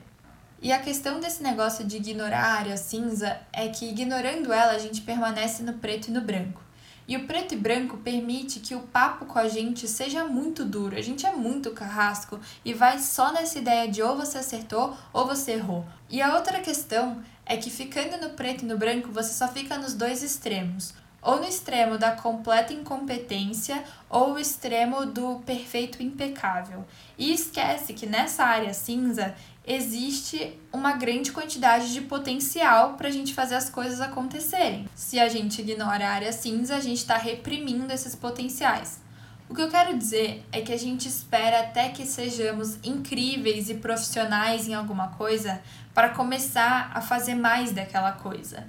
E 0.63 0.71
a 0.71 0.79
questão 0.79 1.19
desse 1.19 1.43
negócio 1.43 1.83
de 1.83 1.97
ignorar 1.97 2.41
a 2.41 2.53
área 2.53 2.77
cinza 2.77 3.37
é 3.51 3.67
que 3.67 3.83
ignorando 3.83 4.53
ela 4.53 4.71
a 4.71 4.79
gente 4.79 5.01
permanece 5.01 5.61
no 5.61 5.73
preto 5.73 6.07
e 6.07 6.11
no 6.11 6.21
branco. 6.21 6.61
E 7.05 7.17
o 7.17 7.27
preto 7.27 7.53
e 7.53 7.57
branco 7.57 7.97
permite 7.97 8.61
que 8.61 8.73
o 8.73 8.79
papo 8.79 9.25
com 9.25 9.37
a 9.37 9.49
gente 9.49 9.89
seja 9.89 10.23
muito 10.23 10.63
duro. 10.63 10.95
A 10.95 11.01
gente 11.01 11.25
é 11.25 11.33
muito 11.33 11.71
carrasco 11.71 12.39
e 12.63 12.73
vai 12.73 12.97
só 12.99 13.33
nessa 13.33 13.59
ideia 13.59 13.89
de 13.89 14.01
ou 14.01 14.15
você 14.15 14.37
acertou 14.37 14.95
ou 15.11 15.27
você 15.27 15.51
errou. 15.51 15.85
E 16.09 16.21
a 16.21 16.33
outra 16.33 16.61
questão 16.61 17.21
é 17.45 17.57
que 17.57 17.69
ficando 17.69 18.15
no 18.25 18.29
preto 18.29 18.63
e 18.63 18.65
no 18.65 18.77
branco 18.77 19.11
você 19.11 19.33
só 19.33 19.49
fica 19.49 19.77
nos 19.77 19.93
dois 19.93 20.23
extremos. 20.23 20.93
Ou 21.21 21.37
no 21.37 21.45
extremo 21.45 21.97
da 21.97 22.11
completa 22.11 22.73
incompetência 22.73 23.83
ou 24.09 24.33
o 24.33 24.39
extremo 24.39 25.05
do 25.05 25.39
perfeito 25.45 26.01
impecável. 26.01 26.85
E 27.17 27.33
esquece 27.33 27.93
que 27.93 28.05
nessa 28.05 28.43
área 28.43 28.73
cinza 28.73 29.33
existe 29.65 30.59
uma 30.71 30.93
grande 30.93 31.31
quantidade 31.31 31.93
de 31.93 32.01
potencial 32.01 32.93
para 32.93 33.07
a 33.07 33.11
gente 33.11 33.33
fazer 33.33 33.55
as 33.55 33.69
coisas 33.69 34.01
acontecerem. 34.01 34.87
Se 34.93 35.19
a 35.19 35.29
gente 35.29 35.61
ignora 35.61 36.07
a 36.07 36.11
área 36.11 36.31
cinza, 36.33 36.75
a 36.75 36.81
gente 36.81 36.97
está 36.97 37.17
reprimindo 37.17 37.91
esses 37.91 38.15
potenciais. 38.15 39.01
O 39.49 39.55
que 39.55 39.61
eu 39.61 39.69
quero 39.69 39.97
dizer 39.97 40.43
é 40.51 40.61
que 40.61 40.73
a 40.73 40.77
gente 40.77 41.07
espera 41.07 41.59
até 41.59 41.89
que 41.89 42.05
sejamos 42.05 42.77
incríveis 42.83 43.69
e 43.69 43.75
profissionais 43.75 44.67
em 44.67 44.73
alguma 44.73 45.09
coisa 45.09 45.61
para 45.93 46.09
começar 46.09 46.91
a 46.93 47.01
fazer 47.01 47.35
mais 47.35 47.71
daquela 47.71 48.13
coisa. 48.13 48.67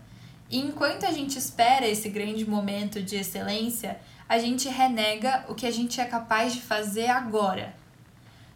E 0.51 0.59
enquanto 0.59 1.07
a 1.07 1.11
gente 1.11 1.39
espera 1.39 1.87
esse 1.87 2.09
grande 2.09 2.49
momento 2.49 3.03
de 3.03 3.17
excelência, 3.17 3.99
a 4.29 4.39
gente 4.39 4.69
renega 4.69 5.45
o 5.49 5.55
que 5.55 5.67
a 5.67 5.71
gente 5.71 6.01
é 6.01 6.05
capaz 6.05 6.53
de 6.53 6.61
fazer 6.61 7.09
agora. 7.09 7.75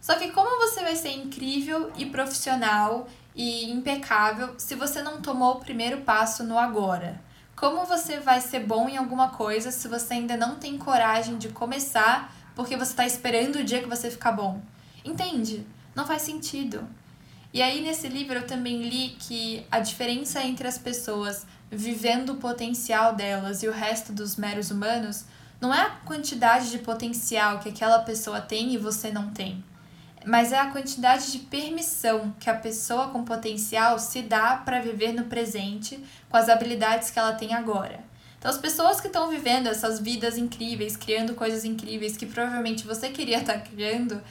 Só 0.00 0.14
que 0.14 0.31
como 0.31 0.59
você 0.59 0.81
vai 0.83 0.97
ser 0.97 1.11
incrível 1.11 1.90
e 1.97 2.07
profissional 2.07 3.09
e 3.35 3.71
impecável 3.71 4.55
se 4.59 4.75
você 4.75 5.02
não 5.02 5.21
tomou 5.21 5.55
o 5.55 5.61
primeiro 5.61 6.02
passo 6.02 6.45
no 6.45 6.59
agora? 6.59 7.21
Como 7.57 7.85
você 7.85 8.21
vai 8.21 8.40
ser 8.40 8.61
bom 8.61 8.88
em 8.88 8.97
alguma 8.97 9.31
coisa 9.31 9.71
se 9.71 9.88
você 9.88 10.14
ainda 10.14 10.37
não 10.37 10.57
tem 10.57 10.78
coragem 10.78 11.37
de 11.37 11.49
começar 11.49 12.33
porque 12.55 12.76
você 12.76 12.93
está 12.93 13.07
esperando 13.07 13.57
o 13.57 13.64
dia 13.64 13.81
que 13.81 13.88
você 13.88 14.11
ficar 14.11 14.33
bom? 14.33 14.62
Entende? 15.05 15.67
Não 15.95 16.07
faz 16.07 16.23
sentido. 16.23 16.88
E 17.52 17.62
aí, 17.62 17.81
nesse 17.81 18.09
livro, 18.09 18.35
eu 18.35 18.47
também 18.47 18.83
li 18.83 19.17
que 19.19 19.67
a 19.71 19.81
diferença 19.81 20.43
entre 20.43 20.69
as 20.69 20.78
pessoas 20.78 21.47
vivendo 21.71 22.35
o 22.35 22.37
potencial 22.37 23.14
delas 23.14 23.62
e 23.62 23.69
o 23.69 23.73
resto 23.73 24.12
dos 24.12 24.37
meros 24.37 24.71
humanos 24.71 25.25
não 25.61 25.75
é 25.75 25.81
a 25.81 25.90
quantidade 26.05 26.71
de 26.71 26.78
potencial 26.78 27.59
que 27.59 27.69
aquela 27.69 28.00
pessoa 28.00 28.40
tem 28.40 28.75
e 28.75 28.78
você 28.78 29.11
não 29.11 29.31
tem 29.31 29.64
mas 30.25 30.53
é 30.53 30.59
a 30.59 30.71
quantidade 30.71 31.33
de 31.33 31.39
permissão 31.39 32.35
que 32.39 32.51
a 32.51 32.55
pessoa 32.55 33.09
com 33.09 33.25
potencial 33.25 33.99
se 33.99 34.23
dá 34.23 34.57
para 34.57 34.81
viver 34.81 35.13
no 35.13 35.25
presente 35.25 36.03
com 36.29 36.37
as 36.37 36.49
habilidades 36.49 37.11
que 37.11 37.19
ela 37.19 37.33
tem 37.33 37.55
agora. 37.55 38.01
Então, 38.39 38.51
as 38.51 38.59
pessoas 38.59 39.01
que 39.01 39.09
estão 39.09 39.29
vivendo 39.29 39.67
essas 39.67 39.99
vidas 39.99 40.39
incríveis, 40.39 40.97
criando 40.97 41.35
coisas 41.35 41.65
incríveis 41.65 42.17
que 42.17 42.27
provavelmente 42.27 42.87
você 42.87 43.09
queria 43.11 43.39
estar 43.39 43.55
tá 43.55 43.61
criando, 43.61 44.23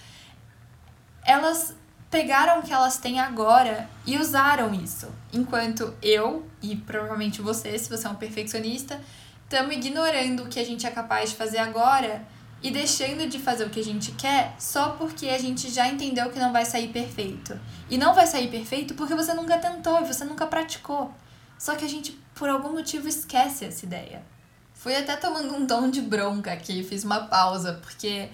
elas 1.25 1.75
pegaram 2.09 2.59
o 2.59 2.63
que 2.63 2.71
elas 2.71 2.97
têm 2.97 3.19
agora 3.19 3.89
e 4.05 4.17
usaram 4.17 4.73
isso. 4.73 5.11
Enquanto 5.33 5.93
eu, 6.01 6.47
e 6.61 6.75
provavelmente 6.75 7.41
você, 7.41 7.77
se 7.77 7.89
você 7.89 8.07
é 8.07 8.09
um 8.09 8.15
perfeccionista, 8.15 8.99
estamos 9.43 9.75
ignorando 9.75 10.43
o 10.43 10.47
que 10.47 10.59
a 10.59 10.65
gente 10.65 10.87
é 10.87 10.91
capaz 10.91 11.31
de 11.31 11.35
fazer 11.35 11.57
agora 11.57 12.25
e 12.61 12.71
deixando 12.71 13.27
de 13.29 13.39
fazer 13.39 13.65
o 13.65 13.69
que 13.69 13.79
a 13.79 13.83
gente 13.83 14.11
quer 14.13 14.55
só 14.57 14.89
porque 14.91 15.29
a 15.29 15.37
gente 15.37 15.69
já 15.69 15.87
entendeu 15.87 16.29
que 16.29 16.39
não 16.39 16.51
vai 16.51 16.65
sair 16.65 16.87
perfeito. 16.89 17.59
E 17.89 17.97
não 17.97 18.13
vai 18.13 18.25
sair 18.25 18.49
perfeito 18.49 18.95
porque 18.95 19.15
você 19.15 19.33
nunca 19.33 19.57
tentou 19.57 20.01
e 20.01 20.05
você 20.05 20.25
nunca 20.25 20.47
praticou. 20.47 21.13
Só 21.57 21.75
que 21.75 21.85
a 21.85 21.89
gente, 21.89 22.11
por 22.35 22.49
algum 22.49 22.73
motivo, 22.73 23.07
esquece 23.07 23.65
essa 23.65 23.85
ideia. 23.85 24.23
Fui 24.73 24.95
até 24.95 25.15
tomando 25.15 25.55
um 25.55 25.65
tom 25.65 25.89
de 25.89 26.01
bronca 26.01 26.53
aqui, 26.53 26.83
fiz 26.83 27.03
uma 27.03 27.21
pausa, 27.21 27.79
porque 27.81 28.29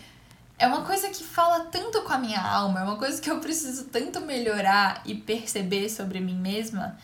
é 0.57 0.67
uma 0.67 0.81
coisa 0.81 1.09
que 1.09 1.23
fala 1.23 1.61
tanto 1.65 2.01
com 2.01 2.13
a 2.13 2.17
minha 2.17 2.41
alma, 2.41 2.81
é 2.81 2.83
uma 2.83 2.97
coisa 2.97 3.21
que 3.21 3.29
eu 3.29 3.39
preciso 3.39 3.85
tanto 3.85 4.19
melhorar 4.21 5.01
e 5.05 5.15
perceber 5.15 5.89
sobre 5.89 6.19
mim 6.19 6.35
mesma. 6.35 6.97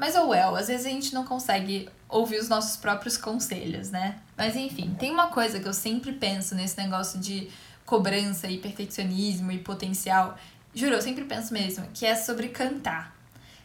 Mas, 0.00 0.16
oh 0.16 0.28
well, 0.28 0.56
às 0.56 0.68
vezes 0.68 0.86
a 0.86 0.88
gente 0.88 1.12
não 1.12 1.26
consegue 1.26 1.86
ouvir 2.08 2.40
os 2.40 2.48
nossos 2.48 2.74
próprios 2.74 3.18
conselhos, 3.18 3.90
né? 3.90 4.16
Mas 4.34 4.56
enfim, 4.56 4.96
tem 4.98 5.10
uma 5.10 5.26
coisa 5.26 5.60
que 5.60 5.68
eu 5.68 5.74
sempre 5.74 6.10
penso 6.12 6.54
nesse 6.54 6.78
negócio 6.78 7.20
de 7.20 7.50
cobrança 7.84 8.48
e 8.48 8.56
perfeccionismo 8.56 9.52
e 9.52 9.58
potencial. 9.58 10.38
Juro, 10.74 10.94
eu 10.94 11.02
sempre 11.02 11.24
penso 11.24 11.52
mesmo, 11.52 11.86
que 11.92 12.06
é 12.06 12.14
sobre 12.14 12.48
cantar. 12.48 13.14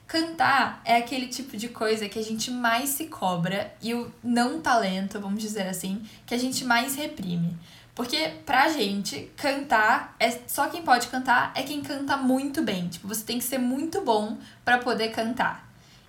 Cantar 0.05 0.81
é 0.83 0.97
aquele 0.97 1.27
tipo 1.27 1.55
de 1.55 1.69
coisa 1.69 2.09
que 2.09 2.19
a 2.19 2.23
gente 2.23 2.51
mais 2.51 2.89
se 2.89 3.05
cobra 3.05 3.73
e 3.81 3.93
o 3.93 4.13
não 4.21 4.59
talento, 4.59 5.21
vamos 5.21 5.41
dizer 5.41 5.69
assim, 5.69 6.03
que 6.25 6.35
a 6.35 6.37
gente 6.37 6.65
mais 6.65 6.97
reprime. 6.97 7.57
Porque 7.95 8.33
pra 8.45 8.67
gente, 8.67 9.31
cantar 9.37 10.13
é 10.19 10.31
só 10.47 10.67
quem 10.67 10.81
pode 10.81 11.07
cantar 11.07 11.53
é 11.55 11.63
quem 11.63 11.81
canta 11.81 12.17
muito 12.17 12.61
bem. 12.61 12.89
Tipo, 12.89 13.07
você 13.07 13.23
tem 13.23 13.37
que 13.37 13.45
ser 13.45 13.57
muito 13.57 14.01
bom 14.01 14.37
para 14.65 14.79
poder 14.79 15.11
cantar. 15.11 15.64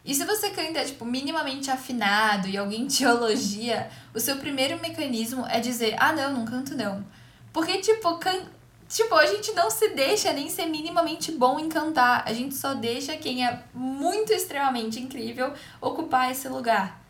E 0.06 0.14
se 0.14 0.24
você 0.24 0.50
canta, 0.50 0.84
tipo, 0.84 1.04
minimamente 1.04 1.68
afinado 1.68 2.46
e 2.46 2.56
alguém 2.56 2.86
te 2.86 3.02
elogia, 3.02 3.90
o 4.14 4.20
seu 4.20 4.36
primeiro 4.36 4.80
mecanismo 4.80 5.44
é 5.48 5.58
dizer: 5.58 5.96
"Ah, 5.98 6.12
não, 6.12 6.32
não 6.32 6.44
canto 6.44 6.76
não". 6.76 7.04
Porque 7.52 7.78
tipo, 7.78 8.16
can... 8.18 8.42
tipo, 8.88 9.14
a 9.16 9.26
gente 9.26 9.52
não 9.52 9.68
se 9.68 9.88
deixa 9.88 10.32
nem 10.32 10.48
ser 10.48 10.66
minimamente 10.66 11.32
bom 11.32 11.58
em 11.58 11.68
cantar. 11.68 12.22
A 12.24 12.32
gente 12.32 12.54
só 12.54 12.72
deixa 12.74 13.16
quem 13.16 13.44
é 13.44 13.64
muito 13.74 14.32
extremamente 14.32 15.00
incrível 15.00 15.52
ocupar 15.80 16.30
esse 16.30 16.48
lugar. 16.48 17.00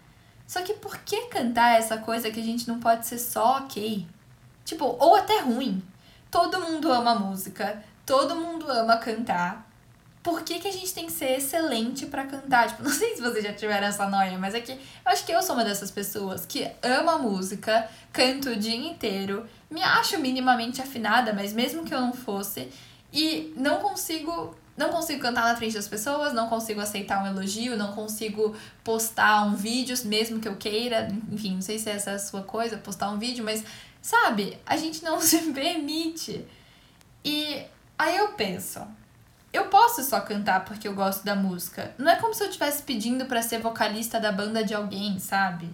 Só 0.47 0.63
que 0.63 0.73
por 0.75 0.97
que 0.99 1.27
cantar 1.27 1.79
essa 1.79 1.99
coisa 1.99 2.31
que 2.31 2.41
a 2.41 2.43
gente 2.43 2.67
não 2.69 2.81
pode 2.81 3.07
ser 3.07 3.19
só 3.19 3.59
ok? 3.59 4.07
Tipo, 4.65 4.97
ou 4.99 5.17
até 5.17 5.41
ruim. 5.41 5.83
Todo 6.31 6.61
mundo 6.61 6.91
ama 6.93 7.15
música, 7.15 7.83
todo 8.07 8.37
mundo 8.37 8.71
ama 8.71 8.97
cantar. 8.97 9.66
Por 10.27 10.43
que, 10.43 10.59
que 10.59 10.67
a 10.67 10.73
gente 10.73 10.93
tem 10.93 11.07
que 11.07 11.13
ser 11.13 11.39
excelente 11.39 12.07
para 12.07 12.27
cantar? 12.27 12.69
Tipo, 12.69 12.83
não 12.85 12.91
sei 12.91 13.15
se 13.15 13.23
vocês 13.23 13.45
já 13.45 13.53
tiveram 13.53 13.87
essa 13.87 14.09
noia, 14.09 14.37
mas 14.37 14.55
é 14.55 14.61
que 14.61 14.73
eu 14.73 14.79
acho 15.05 15.25
que 15.25 15.31
eu 15.31 15.41
sou 15.41 15.55
uma 15.55 15.65
dessas 15.65 15.91
pessoas 15.91 16.45
que 16.45 16.69
ama 16.83 17.17
música, 17.17 17.89
canto 18.13 18.51
o 18.51 18.57
dia 18.57 18.75
inteiro, 18.75 19.47
me 19.71 19.81
acho 19.81 20.19
minimamente 20.19 20.83
afinada, 20.83 21.33
mas 21.33 21.53
mesmo 21.53 21.85
que 21.85 21.95
eu 21.95 22.01
não 22.01 22.13
fosse, 22.13 22.69
e 23.13 23.55
não 23.57 23.77
consigo 23.77 24.57
não 24.77 24.91
consigo 24.91 25.23
cantar 25.23 25.45
na 25.45 25.57
frente 25.57 25.73
das 25.73 25.89
pessoas, 25.89 26.35
não 26.35 26.49
consigo 26.51 26.83
aceitar 26.83 27.23
um 27.23 27.27
elogio, 27.27 27.79
não 27.79 27.93
consigo 27.93 28.55
postar 28.85 29.45
um 29.45 29.55
vídeo, 29.55 29.97
mesmo 30.05 30.39
que 30.39 30.47
eu 30.47 30.57
queira. 30.57 31.09
Enfim, 31.33 31.55
não 31.55 31.63
sei 31.63 31.79
se 31.79 31.89
essa 31.89 32.11
é 32.11 32.15
a 32.17 32.19
sua 32.19 32.43
coisa, 32.43 32.77
postar 32.77 33.09
um 33.09 33.19
vídeo, 33.19 33.43
mas 33.43 33.65
Sabe? 34.07 34.57
A 34.65 34.77
gente 34.77 35.03
não 35.03 35.19
se 35.21 35.53
permite. 35.53 36.47
E 37.25 37.61
aí 37.99 38.17
eu 38.17 38.29
penso, 38.35 38.87
eu 39.57 39.67
posso 39.67 40.03
só 40.03 40.21
cantar 40.21 40.65
porque 40.65 40.87
eu 40.87 40.95
gosto 40.95 41.25
da 41.25 41.35
música. 41.35 41.95
Não 41.99 42.11
é 42.11 42.17
como 42.17 42.35
se 42.35 42.45
eu 42.45 42.49
estivesse 42.49 42.83
pedindo 42.83 43.27
para 43.27 43.43
ser 43.43 43.59
vocalista 43.59 44.21
da 44.21 44.31
banda 44.31 44.63
de 44.63 44.75
alguém, 44.75 45.19
sabe? 45.19 45.69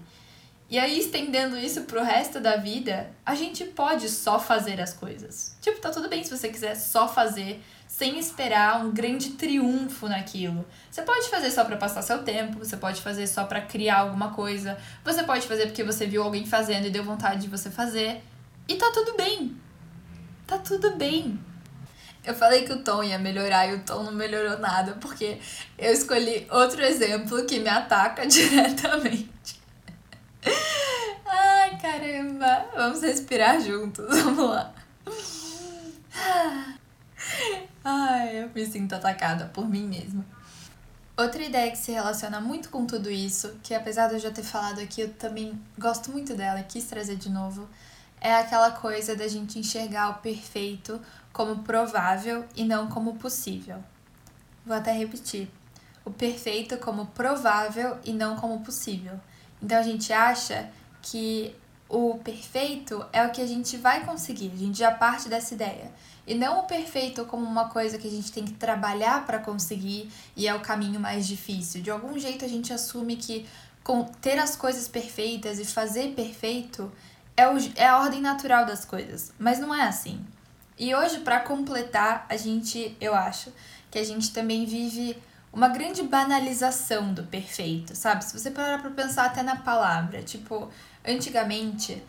E 0.71 0.79
aí, 0.79 0.99
estendendo 0.99 1.59
isso 1.59 1.83
pro 1.83 2.03
resto 2.03 2.41
da 2.41 2.57
vida, 2.57 3.11
a 3.27 3.35
gente 3.35 3.65
pode 3.65 4.09
só 4.09 4.39
fazer 4.39 4.81
as 4.81 4.95
coisas. 4.95 5.55
Tipo, 5.61 5.81
tá 5.81 5.91
tudo 5.91 6.09
bem 6.09 6.25
se 6.25 6.35
você 6.35 6.49
quiser 6.49 6.75
só 6.77 7.07
fazer 7.07 7.63
sem 7.87 8.19
esperar 8.19 8.83
um 8.83 8.91
grande 8.91 9.33
triunfo 9.33 10.09
naquilo. 10.09 10.65
Você 10.91 11.03
pode 11.03 11.29
fazer 11.29 11.51
só 11.51 11.63
para 11.63 11.77
passar 11.77 12.01
seu 12.01 12.23
tempo, 12.23 12.59
você 12.59 12.75
pode 12.75 13.03
fazer 13.03 13.27
só 13.27 13.45
para 13.45 13.61
criar 13.61 13.99
alguma 13.99 14.31
coisa, 14.33 14.79
você 15.05 15.23
pode 15.25 15.47
fazer 15.47 15.67
porque 15.67 15.85
você 15.85 16.07
viu 16.07 16.23
alguém 16.23 16.47
fazendo 16.47 16.87
e 16.87 16.91
deu 16.91 17.05
vontade 17.05 17.43
de 17.43 17.49
você 17.49 17.71
fazer. 17.71 18.25
E 18.67 18.77
tá 18.77 18.91
tudo 18.95 19.15
bem. 19.15 19.55
Tá 20.47 20.57
tudo 20.57 20.97
bem. 20.97 21.39
Eu 22.25 22.35
falei 22.35 22.65
que 22.65 22.73
o 22.73 22.83
tom 22.85 23.03
ia 23.03 23.19
melhorar 23.19 23.67
e 23.67 23.75
o 23.75 23.81
tom 23.81 24.05
não 24.05 24.13
melhorou 24.13 24.59
nada, 24.59 24.93
porque 25.01 25.39
eu 25.77 25.93
escolhi 25.93 26.47
outro 26.51 26.81
exemplo 26.83 27.45
que 27.45 27.59
me 27.59 27.69
ataca 27.69 28.25
diretamente. 28.29 29.61
Ai, 31.27 31.79
caramba. 31.79 32.67
Vamos 32.75 33.03
respirar 33.03 33.61
juntos. 33.61 34.07
Vamos 34.23 34.51
lá. 34.51 34.73
Ai, 37.85 38.45
eu 38.45 38.51
me 38.55 38.67
sinto 38.67 38.95
atacada 38.95 39.47
por 39.47 39.69
mim 39.69 39.87
mesma. 39.87 40.25
Outra 41.17 41.43
ideia 41.43 41.71
que 41.71 41.79
se 41.79 41.93
relaciona 41.93 42.41
muito 42.41 42.69
com 42.71 42.87
tudo 42.87 43.11
isso, 43.11 43.59
que 43.63 43.75
apesar 43.75 44.09
de 44.09 44.15
eu 44.15 44.19
já 44.19 44.31
ter 44.31 44.43
falado 44.43 44.81
aqui, 44.81 45.03
eu 45.03 45.13
também 45.13 45.61
gosto 45.79 46.11
muito 46.11 46.35
dela 46.35 46.61
e 46.61 46.65
quis 46.65 46.85
trazer 46.85 47.17
de 47.17 47.29
novo, 47.29 47.69
é 48.23 48.37
aquela 48.37 48.71
coisa 48.71 49.17
da 49.17 49.27
gente 49.27 49.59
enxergar 49.59 50.11
o 50.11 50.15
perfeito 50.23 51.01
como 51.33 51.65
provável 51.65 52.45
e 52.55 52.63
não 52.65 52.87
como 52.87 53.17
possível. 53.17 53.83
Vou 54.65 54.77
até 54.77 54.93
repetir. 54.93 55.51
O 56.05 56.11
perfeito 56.11 56.77
como 56.77 57.07
provável 57.07 57.99
e 58.05 58.13
não 58.13 58.37
como 58.37 58.61
possível. 58.61 59.19
Então 59.61 59.77
a 59.77 59.83
gente 59.83 60.13
acha 60.13 60.71
que 61.03 61.55
o 61.89 62.19
perfeito 62.19 63.05
é 63.13 63.27
o 63.27 63.33
que 63.33 63.43
a 63.43 63.47
gente 63.47 63.77
vai 63.77 64.05
conseguir, 64.05 64.53
a 64.55 64.57
gente 64.57 64.79
já 64.79 64.93
parte 64.93 65.29
dessa 65.29 65.55
ideia. 65.55 65.91
E 66.25 66.35
não 66.35 66.61
o 66.61 66.63
perfeito 66.63 67.25
como 67.25 67.45
uma 67.45 67.69
coisa 67.69 67.99
que 67.99 68.07
a 68.07 68.11
gente 68.11 68.31
tem 68.31 68.45
que 68.45 68.53
trabalhar 68.53 69.27
para 69.27 69.41
conseguir 69.41 70.09
e 70.37 70.47
é 70.47 70.55
o 70.55 70.61
caminho 70.61 71.01
mais 71.01 71.27
difícil. 71.27 71.83
De 71.83 71.91
algum 71.91 72.17
jeito 72.17 72.45
a 72.45 72.49
gente 72.49 72.73
assume 72.73 73.17
que 73.17 73.47
ter 74.21 74.39
as 74.39 74.55
coisas 74.55 74.87
perfeitas 74.87 75.59
e 75.59 75.65
fazer 75.65 76.15
perfeito 76.15 76.91
é, 77.37 77.49
o, 77.49 77.57
é 77.77 77.87
a 77.87 77.99
ordem 77.99 78.21
natural 78.21 78.67
das 78.67 78.85
coisas, 78.85 79.33
mas 79.39 79.59
não 79.59 79.75
é 79.75 79.83
assim. 79.83 80.25
E 80.79 80.95
hoje, 80.95 81.21
para 81.21 81.41
completar, 81.41 82.27
a 82.29 82.37
gente, 82.37 82.97
eu 83.01 83.15
acho, 83.15 83.53
que 83.91 83.99
a 83.99 84.05
gente 84.05 84.33
também 84.33 84.65
vive 84.65 85.17
uma 85.53 85.69
grande 85.69 86.03
banalização 86.03 87.13
do 87.13 87.25
perfeito, 87.25 87.95
sabe? 87.95 88.25
Se 88.25 88.39
você 88.39 88.51
parar 88.51 88.81
pra 88.81 88.91
pensar 88.91 89.27
até 89.27 89.43
na 89.43 89.57
palavra, 89.57 90.23
tipo, 90.23 90.71
antigamente 91.07 92.03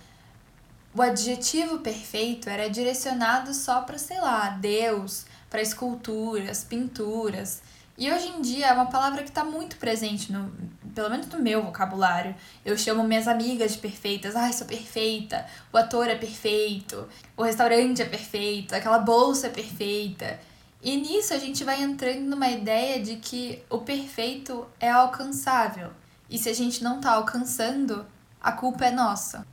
o 0.95 1.01
adjetivo 1.01 1.79
perfeito 1.79 2.49
era 2.49 2.69
direcionado 2.69 3.53
só 3.53 3.81
para, 3.81 3.97
sei 3.97 4.19
lá, 4.21 4.49
Deus, 4.49 5.25
para 5.49 5.61
esculturas, 5.61 6.63
pinturas. 6.63 7.61
E 7.97 8.11
hoje 8.11 8.27
em 8.29 8.41
dia 8.41 8.67
é 8.67 8.73
uma 8.73 8.85
palavra 8.85 9.23
que 9.23 9.29
está 9.29 9.43
muito 9.43 9.75
presente, 9.77 10.31
no, 10.31 10.51
pelo 10.93 11.09
menos 11.09 11.27
no 11.27 11.39
meu 11.39 11.63
vocabulário. 11.63 12.35
Eu 12.63 12.77
chamo 12.77 13.03
minhas 13.03 13.27
amigas 13.27 13.73
de 13.73 13.79
perfeitas. 13.79 14.35
Ai, 14.35 14.53
sou 14.53 14.67
perfeita. 14.67 15.45
O 15.71 15.77
ator 15.77 16.07
é 16.07 16.15
perfeito. 16.15 17.07
O 17.35 17.43
restaurante 17.43 18.01
é 18.01 18.05
perfeito. 18.05 18.75
Aquela 18.75 18.99
bolsa 18.99 19.47
é 19.47 19.49
perfeita. 19.49 20.39
E 20.81 20.97
nisso 20.97 21.33
a 21.33 21.37
gente 21.37 21.63
vai 21.63 21.81
entrando 21.81 22.21
numa 22.21 22.49
ideia 22.49 23.01
de 23.01 23.15
que 23.15 23.63
o 23.69 23.79
perfeito 23.79 24.67
é 24.79 24.89
alcançável. 24.89 25.91
E 26.29 26.37
se 26.37 26.49
a 26.49 26.53
gente 26.53 26.83
não 26.83 26.97
está 26.97 27.11
alcançando, 27.11 28.05
a 28.41 28.51
culpa 28.51 28.85
é 28.85 28.91
nossa. 28.91 29.45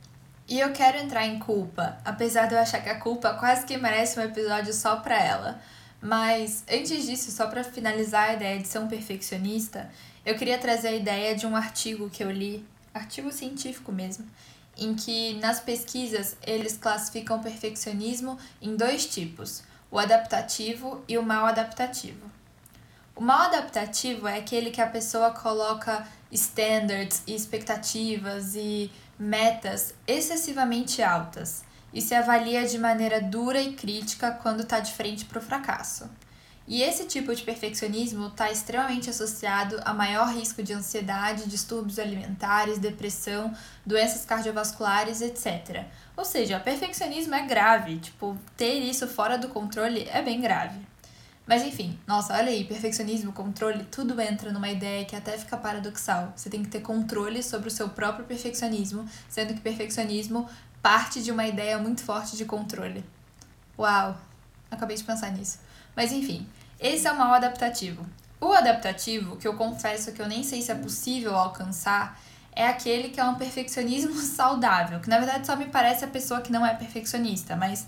E 0.47 0.59
eu 0.59 0.73
quero 0.73 0.97
entrar 0.97 1.25
em 1.25 1.39
culpa, 1.39 1.97
apesar 2.03 2.47
de 2.47 2.55
eu 2.55 2.59
achar 2.59 2.81
que 2.81 2.89
a 2.89 2.99
culpa 2.99 3.33
quase 3.35 3.65
que 3.65 3.77
merece 3.77 4.19
um 4.19 4.23
episódio 4.23 4.73
só 4.73 4.97
pra 4.97 5.17
ela. 5.17 5.61
Mas 6.01 6.65
antes 6.69 7.05
disso, 7.05 7.31
só 7.31 7.47
para 7.47 7.63
finalizar 7.63 8.31
a 8.31 8.33
ideia 8.33 8.59
de 8.59 8.67
ser 8.67 8.79
um 8.79 8.87
perfeccionista, 8.87 9.89
eu 10.25 10.35
queria 10.35 10.57
trazer 10.57 10.89
a 10.89 10.95
ideia 10.95 11.35
de 11.35 11.47
um 11.47 11.55
artigo 11.55 12.09
que 12.09 12.23
eu 12.23 12.31
li, 12.31 12.65
artigo 12.93 13.31
científico 13.31 13.91
mesmo, 13.91 14.25
em 14.77 14.93
que 14.95 15.33
nas 15.35 15.59
pesquisas 15.59 16.35
eles 16.41 16.77
classificam 16.77 17.37
o 17.37 17.43
perfeccionismo 17.43 18.37
em 18.61 18.75
dois 18.75 19.05
tipos: 19.05 19.63
o 19.89 19.97
adaptativo 19.97 21.03
e 21.07 21.17
o 21.17 21.23
mal 21.23 21.45
adaptativo. 21.45 22.29
O 23.15 23.21
mal 23.21 23.41
adaptativo 23.41 24.27
é 24.27 24.37
aquele 24.37 24.71
que 24.71 24.81
a 24.81 24.87
pessoa 24.87 25.31
coloca 25.31 26.07
standards 26.31 27.23
e 27.27 27.35
expectativas 27.35 28.55
e 28.55 28.89
metas 29.19 29.93
excessivamente 30.07 31.03
altas 31.03 31.63
e 31.93 32.01
se 32.01 32.15
avalia 32.15 32.65
de 32.65 32.79
maneira 32.79 33.21
dura 33.21 33.61
e 33.61 33.73
crítica 33.73 34.31
quando 34.31 34.61
está 34.61 34.79
de 34.79 34.93
frente 34.93 35.25
para 35.25 35.39
o 35.39 35.41
fracasso. 35.41 36.09
E 36.67 36.83
esse 36.83 37.05
tipo 37.05 37.33
de 37.35 37.41
perfeccionismo 37.41 38.27
está 38.27 38.51
extremamente 38.51 39.09
associado 39.09 39.79
a 39.83 39.93
maior 39.93 40.33
risco 40.33 40.61
de 40.61 40.73
ansiedade, 40.73 41.49
distúrbios 41.49 41.99
alimentares, 41.99 42.77
depressão, 42.77 43.53
doenças 43.85 44.23
cardiovasculares, 44.25 45.21
etc. 45.21 45.85
Ou 46.15 46.23
seja, 46.23 46.59
perfeccionismo 46.59 47.33
é 47.33 47.45
grave, 47.45 47.97
tipo, 47.97 48.37
ter 48.55 48.75
isso 48.75 49.07
fora 49.07 49.37
do 49.37 49.49
controle 49.49 50.07
é 50.11 50.21
bem 50.21 50.39
grave. 50.39 50.79
Mas 51.47 51.63
enfim, 51.63 51.99
nossa, 52.07 52.33
olha 52.37 52.49
aí, 52.49 52.63
perfeccionismo, 52.63 53.33
controle, 53.33 53.83
tudo 53.85 54.19
entra 54.21 54.53
numa 54.53 54.69
ideia 54.69 55.03
que 55.03 55.15
até 55.15 55.37
fica 55.37 55.57
paradoxal. 55.57 56.31
Você 56.35 56.49
tem 56.49 56.63
que 56.63 56.69
ter 56.69 56.81
controle 56.81 57.41
sobre 57.43 57.67
o 57.67 57.71
seu 57.71 57.89
próprio 57.89 58.23
perfeccionismo, 58.25 59.05
sendo 59.27 59.53
que 59.53 59.59
perfeccionismo 59.59 60.47
parte 60.81 61.21
de 61.21 61.31
uma 61.31 61.45
ideia 61.45 61.77
muito 61.77 62.03
forte 62.03 62.37
de 62.37 62.45
controle. 62.45 63.03
Uau, 63.77 64.15
acabei 64.69 64.95
de 64.95 65.03
pensar 65.03 65.31
nisso. 65.31 65.59
Mas 65.95 66.11
enfim, 66.11 66.47
esse 66.79 67.07
é 67.07 67.11
o 67.11 67.17
mal 67.17 67.33
adaptativo. 67.33 68.05
O 68.39 68.53
adaptativo, 68.53 69.37
que 69.37 69.47
eu 69.47 69.55
confesso 69.55 70.11
que 70.11 70.21
eu 70.21 70.27
nem 70.27 70.43
sei 70.43 70.61
se 70.61 70.71
é 70.71 70.75
possível 70.75 71.35
alcançar, 71.35 72.19
é 72.53 72.67
aquele 72.67 73.09
que 73.09 73.19
é 73.19 73.23
um 73.23 73.35
perfeccionismo 73.35 74.15
saudável, 74.19 74.99
que 74.99 75.09
na 75.09 75.19
verdade 75.19 75.45
só 75.45 75.55
me 75.55 75.65
parece 75.65 76.03
a 76.03 76.07
pessoa 76.07 76.41
que 76.41 76.51
não 76.51 76.65
é 76.65 76.73
perfeccionista, 76.73 77.55
mas 77.55 77.85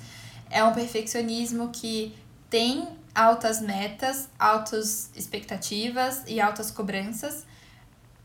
é 0.50 0.64
um 0.64 0.74
perfeccionismo 0.74 1.70
que 1.70 2.16
tem 2.50 2.88
altas 3.16 3.62
metas, 3.62 4.30
altas 4.40 5.10
expectativas 5.16 6.24
e 6.28 6.40
altas 6.40 6.72
cobranças, 6.72 7.46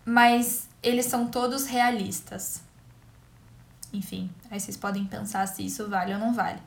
mas 0.04 0.68
eles 0.82 1.06
são 1.06 1.28
todos 1.28 1.66
realistas. 1.66 2.62
Enfim, 3.92 4.30
aí 4.50 4.60
vocês 4.60 4.76
podem 4.76 5.06
pensar 5.06 5.46
se 5.48 5.64
isso 5.64 5.88
vale 5.88 6.12
ou 6.12 6.18
não 6.18 6.34
vale. 6.34 6.60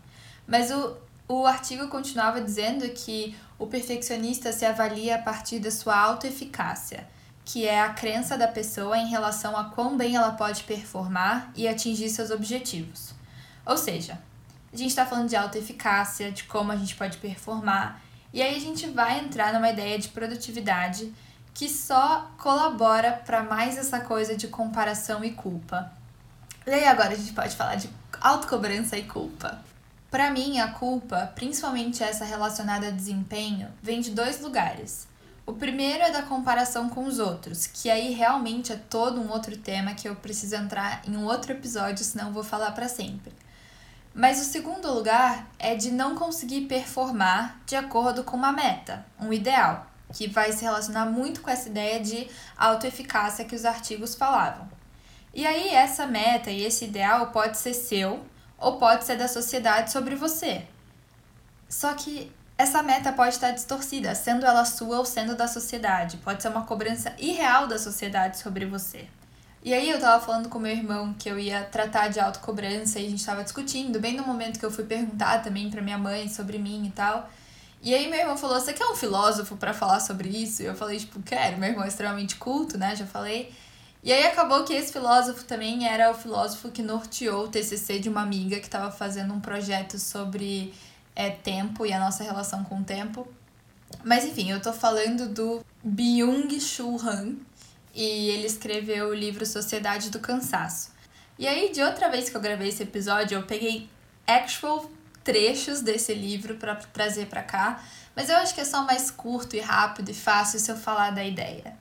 Mas 0.48 0.72
o, 0.72 0.98
o 1.34 1.48
artigo 1.48 1.88
continuava 1.88 2.42
dizendo 2.42 2.88
que 2.90 3.36
o 3.58 3.68
perfeccionista 3.68 4.52
se 4.52 4.66
avalia 4.66 5.16
a 5.16 5.22
partir 5.22 5.60
da 5.60 5.72
sua 5.72 5.98
autoeficácia, 5.98 7.08
que 7.46 7.68
é 7.68 7.82
a 7.82 7.94
crença 7.94 8.38
da 8.38 8.48
pessoa 8.48 8.98
em 8.98 9.08
relação 9.08 9.56
a 9.56 9.66
quão 9.66 9.98
bem 9.98 10.16
ela 10.16 10.32
pode 10.34 10.64
performar 10.64 11.52
e 11.56 11.68
atingir 11.68 12.10
seus 12.10 12.32
objetivos. 12.32 13.14
Ou 13.66 13.78
seja, 13.78 14.20
a 14.74 14.76
gente 14.76 14.90
está 14.90 15.06
falando 15.06 15.30
de 15.30 15.36
autoeficácia, 15.36 16.32
de 16.32 16.44
como 16.44 16.72
a 16.72 16.76
gente 16.76 16.96
pode 16.96 17.18
performar, 17.18 18.02
e 18.34 18.42
aí 18.42 18.56
a 18.56 18.60
gente 18.60 18.90
vai 18.90 19.20
entrar 19.20 19.54
numa 19.54 19.70
ideia 19.70 20.00
de 20.00 20.08
produtividade 20.10 21.14
que 21.54 21.70
só 21.70 22.32
colabora 22.38 23.22
para 23.26 23.44
mais 23.44 23.78
essa 23.78 24.00
coisa 24.00 24.36
de 24.36 24.48
comparação 24.48 25.24
e 25.24 25.32
culpa. 25.32 25.92
E 26.66 26.72
aí 26.72 26.86
agora 26.86 27.14
a 27.14 27.16
gente 27.16 27.34
pode 27.34 27.56
falar 27.56 27.76
de 27.76 27.90
autocobrança 28.22 28.98
e 28.98 29.04
culpa. 29.04 29.71
Para 30.12 30.30
mim, 30.30 30.60
a 30.60 30.68
culpa, 30.68 31.32
principalmente 31.36 32.04
essa 32.04 32.26
relacionada 32.26 32.90
a 32.90 32.92
desempenho, 32.92 33.70
vem 33.82 34.02
de 34.02 34.12
dois 34.12 34.42
lugares. 34.42 35.08
O 35.46 35.54
primeiro 35.54 36.04
é 36.04 36.12
da 36.12 36.22
comparação 36.22 36.90
com 36.90 37.06
os 37.06 37.18
outros, 37.18 37.66
que 37.66 37.90
aí 37.90 38.12
realmente 38.12 38.74
é 38.74 38.76
todo 38.76 39.22
um 39.22 39.32
outro 39.32 39.58
tema 39.58 39.94
que 39.94 40.10
eu 40.10 40.14
preciso 40.18 40.58
entrar 40.58 41.02
em 41.08 41.16
um 41.16 41.24
outro 41.24 41.54
episódio, 41.54 42.04
senão 42.04 42.34
vou 42.34 42.44
falar 42.44 42.72
para 42.72 42.90
sempre. 42.90 43.32
Mas 44.14 44.42
o 44.42 44.44
segundo 44.44 44.94
lugar 44.94 45.48
é 45.58 45.76
de 45.76 45.90
não 45.90 46.14
conseguir 46.14 46.68
performar 46.68 47.62
de 47.66 47.78
acordo 47.78 48.22
com 48.22 48.36
uma 48.36 48.52
meta, 48.52 49.06
um 49.18 49.32
ideal, 49.32 49.88
que 50.12 50.28
vai 50.28 50.52
se 50.52 50.66
relacionar 50.66 51.06
muito 51.06 51.40
com 51.40 51.50
essa 51.50 51.70
ideia 51.70 52.02
de 52.02 52.28
autoeficácia 52.58 53.46
que 53.46 53.56
os 53.56 53.64
artigos 53.64 54.14
falavam. 54.14 54.70
E 55.34 55.48
aí, 55.48 55.70
essa 55.70 56.06
meta 56.06 56.52
e 56.52 56.64
esse 56.66 56.84
ideal 56.84 57.28
pode 57.28 57.58
ser 57.58 57.74
seu 57.74 58.30
ou 58.62 58.78
pode 58.78 59.04
ser 59.04 59.18
da 59.18 59.28
sociedade 59.28 59.92
sobre 59.92 60.16
você. 60.16 60.64
Só 61.68 61.94
que 61.94 62.32
essa 62.58 62.84
meta 62.84 63.12
pode 63.12 63.34
estar 63.34 63.52
distorcida, 63.52 64.14
sendo 64.14 64.46
ela 64.46 64.64
sua 64.64 65.00
ou 65.00 65.06
sendo 65.06 65.36
da 65.36 65.48
sociedade. 65.48 66.18
Pode 66.18 66.44
ser 66.44 66.50
uma 66.50 66.64
cobrança 66.66 67.14
irreal 67.18 67.66
da 67.66 67.80
sociedade 67.80 68.38
sobre 68.38 68.66
você. 68.66 69.08
E 69.64 69.74
aí 69.74 69.90
eu 69.90 70.00
tava 70.00 70.24
falando 70.24 70.50
com 70.50 70.60
meu 70.60 70.72
irmão 70.72 71.14
que 71.18 71.30
eu 71.30 71.40
ia 71.40 71.64
tratar 71.64 72.08
de 72.08 72.20
autocobrança 72.20 73.00
e 73.00 73.08
a 73.08 73.10
gente 73.10 73.26
tava 73.26 73.44
discutindo, 73.44 74.00
bem 74.00 74.16
no 74.16 74.26
momento 74.26 74.60
que 74.60 74.66
eu 74.66 74.72
fui 74.72 74.84
perguntar 74.84 75.44
também 75.44 75.70
pra 75.70 75.82
minha 75.82 75.98
mãe 75.98 76.30
sobre 76.30 76.58
mim 76.58 76.86
e 76.86 76.92
tal. 76.92 77.30
E 77.82 77.94
aí 77.94 78.08
meu 78.10 78.20
irmão 78.20 78.38
falou: 78.38 78.60
"Você 78.60 78.74
quer 78.74 78.86
um 78.86 78.96
filósofo 78.96 79.56
para 79.58 79.74
falar 79.74 80.00
sobre 80.00 80.30
isso?" 80.30 80.62
E 80.62 80.66
eu 80.66 80.76
falei 80.76 81.00
tipo: 81.00 81.22
"Quero". 81.24 81.58
Meu 81.58 81.70
irmão 81.70 81.84
é 81.84 81.88
extremamente 81.88 82.36
culto, 82.36 82.78
né? 82.78 82.96
Já 82.96 83.06
falei. 83.06 83.52
E 84.04 84.12
aí 84.12 84.26
acabou 84.26 84.64
que 84.64 84.74
esse 84.74 84.92
filósofo 84.92 85.44
também 85.46 85.88
era 85.88 86.10
o 86.10 86.16
filósofo 86.16 86.72
que 86.72 86.82
norteou 86.82 87.46
o 87.46 87.48
TCC 87.48 88.00
de 88.00 88.10
uma 88.10 88.22
amiga 88.22 88.60
que 88.60 88.66
estava 88.66 88.92
fazendo 88.92 89.34
um 89.34 89.40
projeto 89.40 90.00
sobre 90.00 90.74
é, 91.16 91.30
tempo 91.30 91.86
e 91.86 91.94
a 91.94 92.00
nossa 92.00 92.24
relação 92.24 92.64
com 92.64 92.80
o 92.80 92.84
tempo. 92.84 93.28
Mas 94.04 94.26
enfim, 94.26 94.50
eu 94.50 94.60
tô 94.60 94.74
falando 94.74 95.30
do 95.30 95.64
Byung-Chul 95.84 97.00
Han 97.00 97.36
e 97.94 98.30
ele 98.30 98.48
escreveu 98.48 99.10
o 99.10 99.14
livro 99.14 99.46
Sociedade 99.46 100.10
do 100.10 100.20
Cansaço. 100.20 100.92
E 101.38 101.48
aí, 101.48 101.72
de 101.72 101.82
outra 101.82 102.10
vez 102.10 102.30
que 102.30 102.38
eu 102.38 102.42
gravei 102.42 102.70
esse 102.70 102.84
episódio, 102.84 103.38
eu 103.38 103.44
peguei 103.44 103.90
actual 104.26 104.90
trechos 105.24 105.82
desse 105.82 106.14
livro 106.14 106.56
para 106.56 106.76
trazer 106.76 107.28
para 107.28 107.44
cá, 107.44 107.84
mas 108.16 108.30
eu 108.30 108.38
acho 108.38 108.56
que 108.56 108.62
é 108.62 108.66
só 108.66 108.84
mais 108.84 109.12
curto 109.12 109.56
e 109.56 109.60
rápido 109.60 110.10
e 110.10 110.14
fácil 110.14 110.60
se 110.60 110.72
eu 110.72 110.78
falar 110.78 111.12
da 111.12 111.24
ideia. 111.24 111.78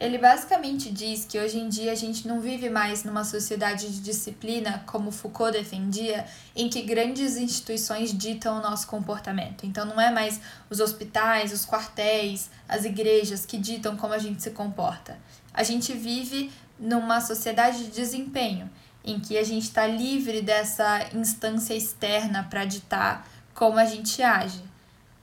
Ele 0.00 0.16
basicamente 0.16 0.92
diz 0.92 1.24
que 1.24 1.40
hoje 1.40 1.58
em 1.58 1.68
dia 1.68 1.90
a 1.90 1.96
gente 1.96 2.28
não 2.28 2.40
vive 2.40 2.70
mais 2.70 3.02
numa 3.02 3.24
sociedade 3.24 3.90
de 3.90 4.00
disciplina, 4.00 4.84
como 4.86 5.10
Foucault 5.10 5.50
defendia, 5.50 6.24
em 6.54 6.68
que 6.68 6.82
grandes 6.82 7.36
instituições 7.36 8.16
ditam 8.16 8.58
o 8.58 8.62
nosso 8.62 8.86
comportamento. 8.86 9.66
Então 9.66 9.84
não 9.84 10.00
é 10.00 10.08
mais 10.12 10.40
os 10.70 10.78
hospitais, 10.78 11.52
os 11.52 11.66
quartéis, 11.66 12.48
as 12.68 12.84
igrejas 12.84 13.44
que 13.44 13.58
ditam 13.58 13.96
como 13.96 14.14
a 14.14 14.18
gente 14.18 14.40
se 14.40 14.52
comporta. 14.52 15.18
A 15.52 15.64
gente 15.64 15.92
vive 15.92 16.52
numa 16.78 17.20
sociedade 17.20 17.86
de 17.86 17.90
desempenho, 17.90 18.70
em 19.04 19.18
que 19.18 19.36
a 19.36 19.42
gente 19.42 19.64
está 19.64 19.84
livre 19.84 20.42
dessa 20.42 21.08
instância 21.12 21.74
externa 21.74 22.46
para 22.48 22.64
ditar 22.64 23.28
como 23.52 23.76
a 23.78 23.84
gente 23.84 24.22
age. 24.22 24.62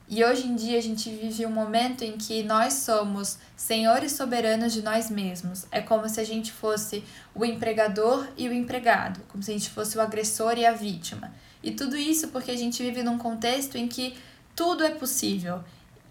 E 0.08 0.22
hoje 0.22 0.46
em 0.46 0.54
dia 0.54 0.78
a 0.78 0.82
gente 0.82 1.10
vive 1.10 1.44
um 1.44 1.50
momento 1.50 2.04
em 2.04 2.16
que 2.16 2.44
nós 2.44 2.74
somos 2.74 3.38
senhores 3.56 4.12
soberanos 4.12 4.72
de 4.72 4.80
nós 4.80 5.10
mesmos. 5.10 5.66
É 5.72 5.80
como 5.80 6.08
se 6.08 6.20
a 6.20 6.24
gente 6.24 6.52
fosse 6.52 7.02
o 7.34 7.44
empregador 7.44 8.24
e 8.36 8.48
o 8.48 8.52
empregado, 8.52 9.20
como 9.28 9.42
se 9.42 9.50
a 9.50 9.54
gente 9.54 9.68
fosse 9.68 9.98
o 9.98 10.00
agressor 10.00 10.56
e 10.58 10.64
a 10.64 10.72
vítima. 10.72 11.32
E 11.60 11.72
tudo 11.72 11.96
isso 11.96 12.28
porque 12.28 12.52
a 12.52 12.56
gente 12.56 12.80
vive 12.84 13.02
num 13.02 13.18
contexto 13.18 13.76
em 13.76 13.88
que 13.88 14.16
tudo 14.54 14.84
é 14.84 14.90
possível. 14.90 15.64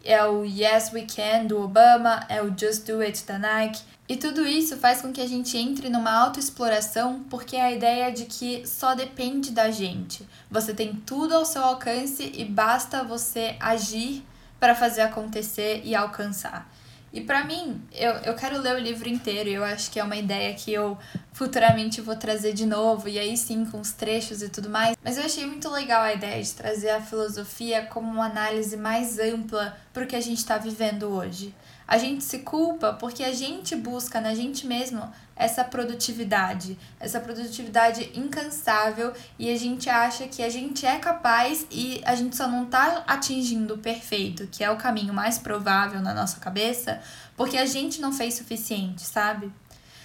É 0.04 0.24
o 0.26 0.44
Yes 0.44 0.92
We 0.92 1.08
Can 1.08 1.46
do 1.46 1.62
Obama, 1.62 2.26
é 2.28 2.42
o 2.42 2.48
Just 2.48 2.86
Do 2.86 3.00
It 3.00 3.24
da 3.26 3.40
Nike, 3.40 3.82
e 4.08 4.15
tudo 4.15 4.46
isso 4.46 4.78
faz 4.78 5.02
com 5.02 5.12
que 5.12 5.22
a 5.22 5.28
gente 5.28 5.58
entre 5.58 5.89
numa 5.89 6.12
autoexploração 6.12 7.24
porque 7.30 7.56
é 7.56 7.62
a 7.63 7.72
ideia 7.72 8.12
de 8.12 8.26
que 8.26 8.65
só 8.68 8.94
depende 8.94 9.52
da 9.52 9.72
gente. 9.72 10.28
Você 10.50 10.74
tem 10.74 10.94
tudo 10.94 11.34
ao 11.34 11.46
seu 11.46 11.63
alcance 11.63 12.32
e 12.36 12.46
basta 12.46 13.04
você 13.04 13.56
agir 13.60 14.24
para 14.60 14.76
fazer 14.76 15.02
acontecer 15.02 15.82
e 15.84 15.96
alcançar. 15.96 16.70
E 17.15 17.22
para 17.22 17.46
mim, 17.46 17.82
eu, 17.94 18.12
eu 18.12 18.36
quero 18.36 18.60
ler 18.60 18.76
o 18.76 18.80
livro 18.80 19.08
inteiro 19.08 19.50
e 19.50 19.54
eu 19.54 19.63
acho 19.63 19.89
que 19.89 20.00
é 20.00 20.04
uma 20.04 20.18
ideia 20.18 20.54
que 20.54 20.74
eu 20.74 20.98
futuramente 21.32 22.02
vou 22.02 22.15
trazer 22.15 22.52
de 22.52 22.65
novo, 22.65 23.08
e 23.08 23.18
aí 23.18 23.38
sim 23.38 23.65
com 23.65 23.80
os 23.80 23.94
trechos 23.94 24.41
e 24.41 24.50
tudo 24.50 24.70
mais. 24.70 24.98
Mas 25.02 25.18
eu 25.18 25.24
achei 25.24 25.46
muito 25.46 25.70
legal 25.70 26.02
a 26.02 26.13
ideia 26.13 26.44
de 26.44 26.52
trazer 26.52 26.89
a 26.89 27.00
filosofia 27.00 27.86
como 27.86 28.12
uma 28.12 28.26
análise 28.26 28.76
mais 28.76 29.18
ampla 29.18 29.78
para 29.94 30.04
o 30.04 30.08
que 30.08 30.15
a 30.15 30.22
gente 30.22 30.39
está 30.39 30.58
vivendo 30.58 31.04
hoje. 31.04 31.56
A 31.88 31.98
gente 31.98 32.24
se 32.24 32.39
culpa 32.39 32.93
porque 32.93 33.24
a 33.24 33.32
gente 33.32 33.76
busca 33.76 34.19
na 34.19 34.34
gente 34.34 34.65
mesmo 34.65 35.08
essa 35.36 35.63
produtividade, 35.63 36.78
essa 37.00 37.19
produtividade 37.19 38.10
incansável 38.15 39.13
e 39.38 39.52
a 39.52 39.58
gente 39.58 39.89
acha 39.89 40.28
que 40.28 40.41
a 40.41 40.50
gente 40.50 40.86
é 40.86 40.98
capaz 40.98 41.67
e 41.69 42.02
a 42.06 42.15
gente 42.15 42.36
só 42.36 42.48
não 42.48 42.65
tá 42.65 43.04
atingindo 43.06 43.76
o 43.76 43.78
perfeito, 43.78 44.48
que 44.48 44.63
é 44.63 44.71
o 44.71 44.78
caminho 44.78 45.13
mais 45.13 45.38
provável 45.38 46.02
na 46.02 46.13
nossa 46.13 46.39
cabeça, 46.39 47.02
porque 47.36 47.58
a 47.58 47.65
gente 47.65 48.02
não 48.02 48.12
fez 48.12 48.34
suficiente, 48.34 49.02
sabe? 49.02 49.52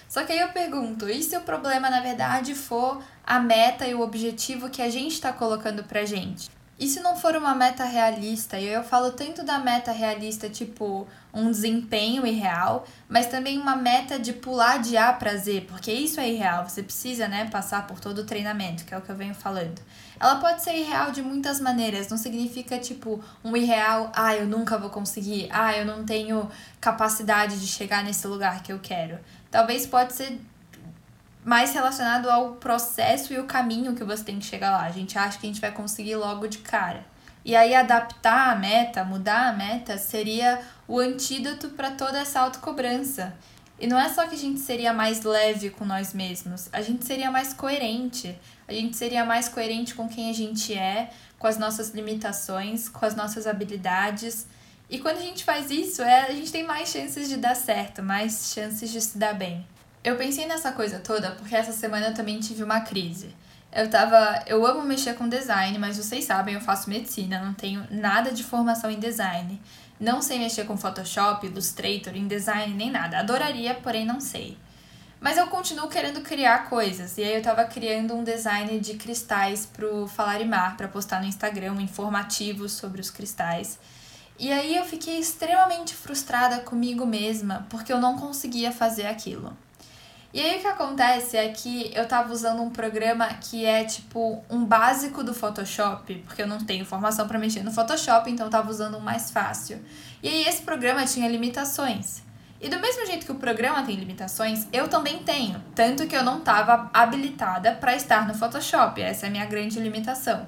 Só 0.08 0.24
que 0.24 0.32
aí 0.32 0.40
eu 0.40 0.48
pergunto, 0.48 1.08
e 1.08 1.22
se 1.22 1.36
o 1.36 1.42
problema 1.42 1.88
na 1.88 2.00
verdade 2.00 2.54
for 2.54 3.00
a 3.24 3.38
meta 3.38 3.86
e 3.86 3.94
o 3.94 4.00
objetivo 4.00 4.68
que 4.68 4.82
a 4.82 4.90
gente 4.90 5.12
está 5.12 5.32
colocando 5.32 5.84
pra 5.84 6.04
gente? 6.04 6.50
E 6.80 6.88
se 6.88 6.98
não 7.00 7.14
for 7.14 7.36
uma 7.36 7.54
meta 7.54 7.84
realista? 7.84 8.58
E 8.58 8.66
eu 8.66 8.82
falo 8.82 9.12
tanto 9.12 9.44
da 9.44 9.58
meta 9.58 9.92
realista, 9.92 10.48
tipo 10.48 11.06
um 11.32 11.50
desempenho 11.50 12.26
irreal, 12.26 12.86
mas 13.06 13.26
também 13.26 13.58
uma 13.58 13.76
meta 13.76 14.18
de 14.18 14.32
pular 14.32 14.78
de 14.78 14.96
A 14.96 15.12
para 15.12 15.36
Z, 15.36 15.66
porque 15.68 15.92
isso 15.92 16.18
é 16.18 16.30
irreal. 16.30 16.66
Você 16.66 16.82
precisa, 16.82 17.28
né, 17.28 17.46
passar 17.50 17.86
por 17.86 18.00
todo 18.00 18.20
o 18.20 18.24
treinamento, 18.24 18.86
que 18.86 18.94
é 18.94 18.96
o 18.96 19.02
que 19.02 19.10
eu 19.10 19.14
venho 19.14 19.34
falando. 19.34 19.78
Ela 20.18 20.36
pode 20.36 20.62
ser 20.62 20.74
irreal 20.74 21.12
de 21.12 21.20
muitas 21.20 21.60
maneiras, 21.60 22.08
não 22.08 22.16
significa 22.16 22.78
tipo 22.78 23.22
um 23.44 23.54
irreal, 23.54 24.10
ah, 24.14 24.34
eu 24.34 24.46
nunca 24.46 24.78
vou 24.78 24.88
conseguir, 24.88 25.48
ah, 25.52 25.76
eu 25.76 25.84
não 25.84 26.06
tenho 26.06 26.50
capacidade 26.80 27.60
de 27.60 27.66
chegar 27.66 28.02
nesse 28.02 28.26
lugar 28.26 28.62
que 28.62 28.72
eu 28.72 28.78
quero. 28.78 29.18
Talvez 29.50 29.86
pode 29.86 30.14
ser 30.14 30.40
mais 31.44 31.72
relacionado 31.72 32.28
ao 32.28 32.52
processo 32.52 33.32
e 33.32 33.38
o 33.38 33.44
caminho 33.44 33.94
que 33.94 34.04
você 34.04 34.24
tem 34.24 34.38
que 34.38 34.44
chegar 34.44 34.70
lá. 34.70 34.82
A 34.82 34.90
gente 34.90 35.18
acha 35.18 35.38
que 35.38 35.46
a 35.46 35.50
gente 35.50 35.60
vai 35.60 35.72
conseguir 35.72 36.16
logo 36.16 36.46
de 36.46 36.58
cara. 36.58 37.04
E 37.44 37.56
aí 37.56 37.74
adaptar 37.74 38.52
a 38.52 38.56
meta, 38.56 39.02
mudar 39.02 39.48
a 39.48 39.52
meta 39.52 39.96
seria 39.96 40.60
o 40.86 40.98
antídoto 40.98 41.70
para 41.70 41.90
toda 41.90 42.18
essa 42.18 42.40
autocobrança. 42.40 43.34
E 43.78 43.86
não 43.86 43.98
é 43.98 44.10
só 44.10 44.26
que 44.26 44.34
a 44.34 44.38
gente 44.38 44.60
seria 44.60 44.92
mais 44.92 45.22
leve 45.22 45.70
com 45.70 45.86
nós 45.86 46.12
mesmos, 46.12 46.68
a 46.70 46.82
gente 46.82 47.06
seria 47.06 47.30
mais 47.30 47.54
coerente. 47.54 48.38
A 48.68 48.72
gente 48.72 48.96
seria 48.96 49.24
mais 49.24 49.48
coerente 49.48 49.94
com 49.94 50.08
quem 50.08 50.30
a 50.30 50.32
gente 50.32 50.72
é, 50.72 51.10
com 51.40 51.48
as 51.48 51.58
nossas 51.58 51.90
limitações, 51.90 52.88
com 52.88 53.04
as 53.04 53.16
nossas 53.16 53.46
habilidades. 53.46 54.46
E 54.88 55.00
quando 55.00 55.16
a 55.16 55.22
gente 55.22 55.42
faz 55.42 55.72
isso, 55.72 56.02
é, 56.02 56.26
a 56.26 56.32
gente 56.32 56.52
tem 56.52 56.62
mais 56.62 56.88
chances 56.90 57.28
de 57.28 57.36
dar 57.36 57.56
certo, 57.56 58.00
mais 58.00 58.52
chances 58.54 58.90
de 58.90 59.00
se 59.00 59.18
dar 59.18 59.34
bem. 59.34 59.66
Eu 60.02 60.16
pensei 60.16 60.46
nessa 60.46 60.72
coisa 60.72 60.98
toda 60.98 61.32
porque 61.32 61.54
essa 61.54 61.72
semana 61.72 62.08
eu 62.08 62.14
também 62.14 62.40
tive 62.40 62.62
uma 62.62 62.80
crise. 62.80 63.34
Eu 63.72 63.88
tava. 63.88 64.42
Eu 64.46 64.66
amo 64.66 64.82
mexer 64.82 65.14
com 65.14 65.28
design, 65.28 65.78
mas 65.78 65.96
vocês 65.96 66.24
sabem, 66.24 66.54
eu 66.54 66.60
faço 66.60 66.90
medicina, 66.90 67.40
não 67.44 67.54
tenho 67.54 67.86
nada 67.90 68.32
de 68.32 68.42
formação 68.42 68.90
em 68.90 68.98
design. 68.98 69.60
Não 70.00 70.22
sei 70.22 70.38
mexer 70.38 70.64
com 70.64 70.76
Photoshop, 70.76 71.46
Illustrator, 71.46 72.16
InDesign, 72.16 72.74
nem 72.74 72.90
nada. 72.90 73.18
Adoraria, 73.18 73.74
porém 73.74 74.06
não 74.06 74.18
sei. 74.18 74.56
Mas 75.20 75.36
eu 75.36 75.46
continuo 75.48 75.88
querendo 75.88 76.22
criar 76.22 76.70
coisas. 76.70 77.18
E 77.18 77.22
aí 77.22 77.34
eu 77.34 77.42
tava 77.42 77.64
criando 77.64 78.14
um 78.14 78.24
design 78.24 78.80
de 78.80 78.94
cristais 78.94 79.66
pro 79.66 80.06
Falar 80.08 80.40
e 80.40 80.46
Mar, 80.46 80.78
pra 80.78 80.88
postar 80.88 81.20
no 81.20 81.26
Instagram, 81.26 81.74
um 81.74 81.80
informativo 81.80 82.66
sobre 82.66 83.02
os 83.02 83.10
cristais. 83.10 83.78
E 84.38 84.50
aí 84.50 84.74
eu 84.74 84.86
fiquei 84.86 85.18
extremamente 85.18 85.94
frustrada 85.94 86.60
comigo 86.60 87.04
mesma 87.04 87.66
porque 87.68 87.92
eu 87.92 88.00
não 88.00 88.16
conseguia 88.16 88.72
fazer 88.72 89.06
aquilo. 89.06 89.54
E 90.32 90.40
aí 90.40 90.58
o 90.58 90.60
que 90.60 90.66
acontece 90.68 91.36
é 91.36 91.48
que 91.48 91.90
eu 91.92 92.06
tava 92.06 92.32
usando 92.32 92.62
um 92.62 92.70
programa 92.70 93.26
que 93.34 93.64
é 93.64 93.82
tipo 93.84 94.42
um 94.48 94.64
básico 94.64 95.24
do 95.24 95.34
Photoshop, 95.34 96.14
porque 96.26 96.42
eu 96.42 96.46
não 96.46 96.58
tenho 96.58 96.84
formação 96.84 97.26
para 97.26 97.36
mexer 97.38 97.64
no 97.64 97.72
Photoshop, 97.72 98.30
então 98.30 98.46
eu 98.46 98.50
tava 98.50 98.70
usando 98.70 98.96
um 98.96 99.00
mais 99.00 99.30
fácil. 99.32 99.80
E 100.22 100.28
aí 100.28 100.44
esse 100.44 100.62
programa 100.62 101.04
tinha 101.04 101.28
limitações. 101.28 102.22
E 102.60 102.68
do 102.68 102.78
mesmo 102.78 103.06
jeito 103.06 103.26
que 103.26 103.32
o 103.32 103.36
programa 103.36 103.82
tem 103.82 103.96
limitações, 103.96 104.68
eu 104.72 104.86
também 104.86 105.18
tenho, 105.20 105.60
tanto 105.74 106.06
que 106.06 106.14
eu 106.14 106.22
não 106.22 106.38
estava 106.38 106.90
habilitada 106.92 107.72
para 107.72 107.96
estar 107.96 108.28
no 108.28 108.34
Photoshop. 108.34 109.00
Essa 109.00 109.26
é 109.26 109.28
a 109.28 109.32
minha 109.32 109.46
grande 109.46 109.80
limitação. 109.80 110.46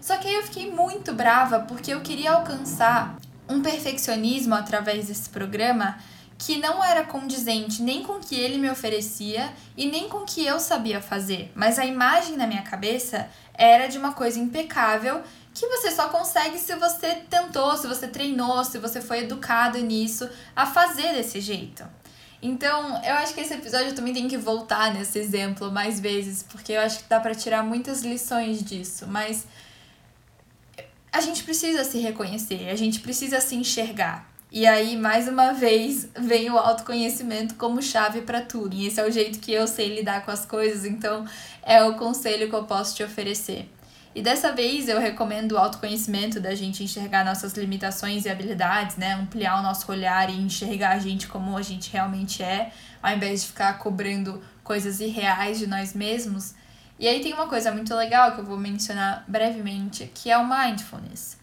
Só 0.00 0.16
que 0.16 0.28
aí 0.28 0.34
eu 0.34 0.44
fiquei 0.44 0.70
muito 0.70 1.12
brava 1.12 1.60
porque 1.60 1.92
eu 1.92 2.00
queria 2.00 2.32
alcançar 2.32 3.16
um 3.48 3.60
perfeccionismo 3.60 4.54
através 4.54 5.08
desse 5.08 5.28
programa 5.28 5.98
que 6.40 6.56
não 6.56 6.82
era 6.82 7.04
condizente 7.04 7.82
nem 7.82 8.02
com 8.02 8.14
o 8.14 8.20
que 8.20 8.34
ele 8.34 8.56
me 8.56 8.70
oferecia 8.70 9.52
e 9.76 9.86
nem 9.86 10.08
com 10.08 10.18
o 10.18 10.24
que 10.24 10.44
eu 10.44 10.58
sabia 10.58 11.00
fazer, 11.00 11.52
mas 11.54 11.78
a 11.78 11.84
imagem 11.84 12.34
na 12.34 12.46
minha 12.46 12.62
cabeça 12.62 13.28
era 13.52 13.86
de 13.88 13.98
uma 13.98 14.14
coisa 14.14 14.38
impecável 14.38 15.22
que 15.52 15.66
você 15.66 15.90
só 15.90 16.08
consegue 16.08 16.58
se 16.58 16.74
você 16.76 17.14
tentou, 17.28 17.76
se 17.76 17.86
você 17.86 18.08
treinou, 18.08 18.64
se 18.64 18.78
você 18.78 19.02
foi 19.02 19.24
educado 19.24 19.78
nisso 19.80 20.26
a 20.56 20.64
fazer 20.64 21.12
desse 21.12 21.42
jeito. 21.42 21.84
Então, 22.40 22.98
eu 23.04 23.14
acho 23.16 23.34
que 23.34 23.40
esse 23.42 23.52
episódio 23.52 23.94
também 23.94 24.14
tem 24.14 24.26
que 24.26 24.38
voltar 24.38 24.94
nesse 24.94 25.18
exemplo 25.18 25.70
mais 25.70 26.00
vezes, 26.00 26.42
porque 26.42 26.72
eu 26.72 26.80
acho 26.80 27.00
que 27.00 27.08
dá 27.08 27.20
para 27.20 27.34
tirar 27.34 27.62
muitas 27.62 28.00
lições 28.00 28.64
disso, 28.64 29.06
mas 29.06 29.46
a 31.12 31.20
gente 31.20 31.42
precisa 31.42 31.84
se 31.84 31.98
reconhecer, 31.98 32.70
a 32.70 32.76
gente 32.76 33.00
precisa 33.00 33.42
se 33.42 33.54
enxergar. 33.54 34.30
E 34.52 34.66
aí, 34.66 34.96
mais 34.96 35.28
uma 35.28 35.52
vez, 35.52 36.08
vem 36.18 36.50
o 36.50 36.58
autoconhecimento 36.58 37.54
como 37.54 37.80
chave 37.80 38.22
para 38.22 38.40
tudo. 38.40 38.74
E 38.74 38.84
esse 38.84 39.00
é 39.00 39.06
o 39.06 39.10
jeito 39.10 39.38
que 39.38 39.52
eu 39.52 39.68
sei 39.68 39.94
lidar 39.94 40.24
com 40.24 40.32
as 40.32 40.44
coisas, 40.44 40.84
então 40.84 41.24
é 41.62 41.80
o 41.84 41.94
conselho 41.94 42.48
que 42.48 42.54
eu 42.54 42.64
posso 42.64 42.96
te 42.96 43.04
oferecer. 43.04 43.70
E 44.12 44.20
dessa 44.20 44.52
vez 44.52 44.88
eu 44.88 44.98
recomendo 44.98 45.52
o 45.52 45.58
autoconhecimento 45.58 46.40
da 46.40 46.52
gente 46.52 46.82
enxergar 46.82 47.24
nossas 47.24 47.52
limitações 47.52 48.24
e 48.24 48.28
habilidades, 48.28 48.96
né? 48.96 49.14
Ampliar 49.14 49.60
o 49.60 49.62
nosso 49.62 49.90
olhar 49.90 50.28
e 50.28 50.40
enxergar 50.40 50.96
a 50.96 50.98
gente 50.98 51.28
como 51.28 51.56
a 51.56 51.62
gente 51.62 51.92
realmente 51.92 52.42
é, 52.42 52.72
ao 53.00 53.14
invés 53.14 53.42
de 53.42 53.46
ficar 53.48 53.78
cobrando 53.78 54.42
coisas 54.64 54.98
irreais 54.98 55.60
de 55.60 55.68
nós 55.68 55.94
mesmos. 55.94 56.54
E 56.98 57.06
aí 57.06 57.20
tem 57.20 57.32
uma 57.32 57.46
coisa 57.46 57.70
muito 57.70 57.94
legal 57.94 58.32
que 58.32 58.40
eu 58.40 58.44
vou 58.44 58.58
mencionar 58.58 59.24
brevemente, 59.28 60.10
que 60.12 60.28
é 60.28 60.36
o 60.36 60.44
mindfulness. 60.44 61.39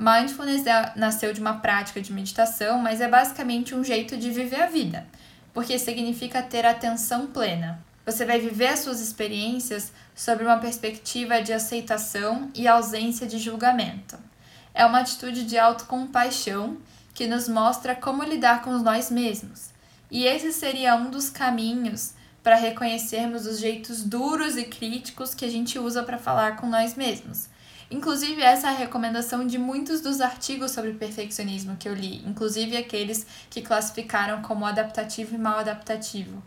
Mindfulness 0.00 0.64
é, 0.64 0.92
nasceu 0.94 1.32
de 1.32 1.40
uma 1.40 1.54
prática 1.54 2.00
de 2.00 2.12
meditação, 2.12 2.78
mas 2.78 3.00
é 3.00 3.08
basicamente 3.08 3.74
um 3.74 3.82
jeito 3.82 4.16
de 4.16 4.30
viver 4.30 4.62
a 4.62 4.66
vida, 4.66 5.04
porque 5.52 5.76
significa 5.76 6.40
ter 6.40 6.64
atenção 6.64 7.26
plena. 7.26 7.84
Você 8.06 8.24
vai 8.24 8.38
viver 8.38 8.68
as 8.68 8.78
suas 8.78 9.00
experiências 9.00 9.92
sob 10.14 10.44
uma 10.44 10.58
perspectiva 10.58 11.42
de 11.42 11.52
aceitação 11.52 12.48
e 12.54 12.68
ausência 12.68 13.26
de 13.26 13.40
julgamento. 13.40 14.16
É 14.72 14.86
uma 14.86 15.00
atitude 15.00 15.42
de 15.42 15.58
autocompaixão 15.58 16.76
que 17.12 17.26
nos 17.26 17.48
mostra 17.48 17.96
como 17.96 18.22
lidar 18.22 18.62
com 18.62 18.78
nós 18.78 19.10
mesmos. 19.10 19.70
E 20.12 20.26
esse 20.26 20.52
seria 20.52 20.94
um 20.94 21.10
dos 21.10 21.28
caminhos 21.28 22.12
para 22.40 22.54
reconhecermos 22.54 23.46
os 23.46 23.58
jeitos 23.58 24.04
duros 24.04 24.56
e 24.56 24.62
críticos 24.62 25.34
que 25.34 25.44
a 25.44 25.50
gente 25.50 25.76
usa 25.76 26.04
para 26.04 26.18
falar 26.18 26.54
com 26.56 26.68
nós 26.68 26.94
mesmos 26.94 27.48
Inclusive, 27.90 28.42
essa 28.42 28.68
é 28.68 28.70
a 28.70 28.76
recomendação 28.76 29.46
de 29.46 29.56
muitos 29.56 30.02
dos 30.02 30.20
artigos 30.20 30.72
sobre 30.72 30.92
perfeccionismo 30.92 31.76
que 31.76 31.88
eu 31.88 31.94
li, 31.94 32.22
inclusive 32.26 32.76
aqueles 32.76 33.26
que 33.48 33.62
classificaram 33.62 34.42
como 34.42 34.66
adaptativo 34.66 35.34
e 35.34 35.38
mal 35.38 35.58
adaptativo. 35.58 36.42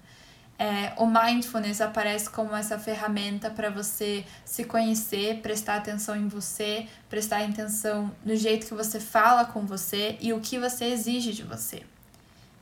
É, 0.59 0.93
o 0.97 1.07
mindfulness 1.07 1.81
aparece 1.81 2.29
como 2.29 2.55
essa 2.55 2.77
ferramenta 2.77 3.49
para 3.49 3.71
você 3.71 4.23
se 4.45 4.63
conhecer, 4.63 5.39
prestar 5.41 5.77
atenção 5.77 6.15
em 6.15 6.27
você, 6.27 6.85
prestar 7.09 7.43
atenção 7.43 8.11
no 8.23 8.35
jeito 8.35 8.67
que 8.67 8.73
você 8.75 8.99
fala 8.99 9.45
com 9.45 9.65
você 9.65 10.17
e 10.21 10.31
o 10.33 10.39
que 10.39 10.59
você 10.59 10.85
exige 10.85 11.33
de 11.33 11.41
você. 11.41 11.81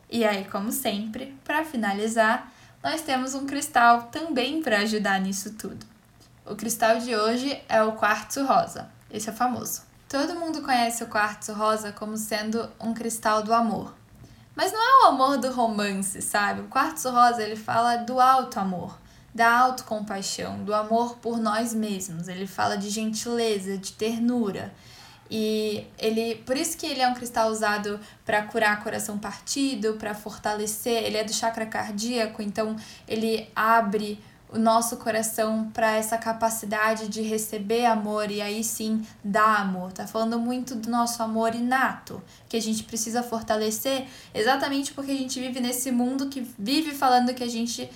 E 0.09 0.23
aí, 0.23 0.45
como 0.45 0.71
sempre, 0.71 1.35
para 1.43 1.65
finalizar, 1.65 2.49
nós 2.81 3.01
temos 3.01 3.35
um 3.35 3.45
cristal 3.45 4.03
também 4.03 4.61
para 4.61 4.79
ajudar 4.79 5.19
nisso 5.19 5.53
tudo. 5.55 5.85
O 6.49 6.55
cristal 6.55 6.97
de 6.97 7.15
hoje 7.15 7.61
é 7.69 7.83
o 7.83 7.91
quartzo 7.91 8.43
rosa. 8.43 8.89
Esse 9.11 9.29
é 9.29 9.31
famoso. 9.31 9.83
Todo 10.09 10.33
mundo 10.33 10.63
conhece 10.63 11.03
o 11.03 11.07
quartzo 11.07 11.53
rosa 11.53 11.91
como 11.91 12.17
sendo 12.17 12.67
um 12.79 12.91
cristal 12.91 13.43
do 13.43 13.53
amor. 13.53 13.93
Mas 14.55 14.71
não 14.71 14.81
é 14.81 15.03
o 15.03 15.09
amor 15.09 15.37
do 15.37 15.51
romance, 15.51 16.23
sabe? 16.23 16.61
O 16.61 16.67
quartzo 16.67 17.11
rosa 17.11 17.43
ele 17.43 17.55
fala 17.55 17.97
do 17.97 18.19
alto 18.19 18.59
amor, 18.59 18.97
da 19.33 19.59
autocompaixão, 19.59 20.63
do 20.63 20.73
amor 20.73 21.17
por 21.17 21.37
nós 21.37 21.71
mesmos. 21.71 22.27
Ele 22.27 22.47
fala 22.47 22.75
de 22.75 22.89
gentileza, 22.89 23.77
de 23.77 23.91
ternura. 23.91 24.73
E 25.29 25.85
ele, 25.99 26.33
por 26.47 26.57
isso 26.57 26.75
que 26.75 26.87
ele 26.87 27.01
é 27.01 27.07
um 27.07 27.13
cristal 27.13 27.51
usado 27.51 27.99
para 28.25 28.41
curar 28.41 28.83
coração 28.83 29.19
partido, 29.19 29.93
para 29.99 30.15
fortalecer. 30.15 31.03
Ele 31.03 31.17
é 31.17 31.23
do 31.23 31.31
chakra 31.31 31.67
cardíaco, 31.67 32.41
então 32.41 32.75
ele 33.07 33.47
abre 33.55 34.19
o 34.51 34.57
nosso 34.57 34.97
coração 34.97 35.69
para 35.71 35.95
essa 35.95 36.17
capacidade 36.17 37.07
de 37.07 37.21
receber 37.21 37.85
amor 37.85 38.31
e 38.31 38.41
aí 38.41 38.63
sim 38.63 39.05
dar 39.23 39.61
amor. 39.61 39.91
Tá 39.91 40.07
falando 40.07 40.39
muito 40.39 40.75
do 40.75 40.89
nosso 40.89 41.21
amor 41.21 41.53
inato, 41.53 42.21
que 42.47 42.57
a 42.57 42.61
gente 42.61 42.83
precisa 42.83 43.21
fortalecer, 43.21 44.07
exatamente 44.33 44.91
porque 44.93 45.11
a 45.11 45.15
gente 45.15 45.39
vive 45.39 45.59
nesse 45.59 45.91
mundo 45.91 46.27
que 46.29 46.41
vive 46.57 46.95
falando 46.95 47.33
que 47.33 47.43
a 47.43 47.49
gente 47.49 47.89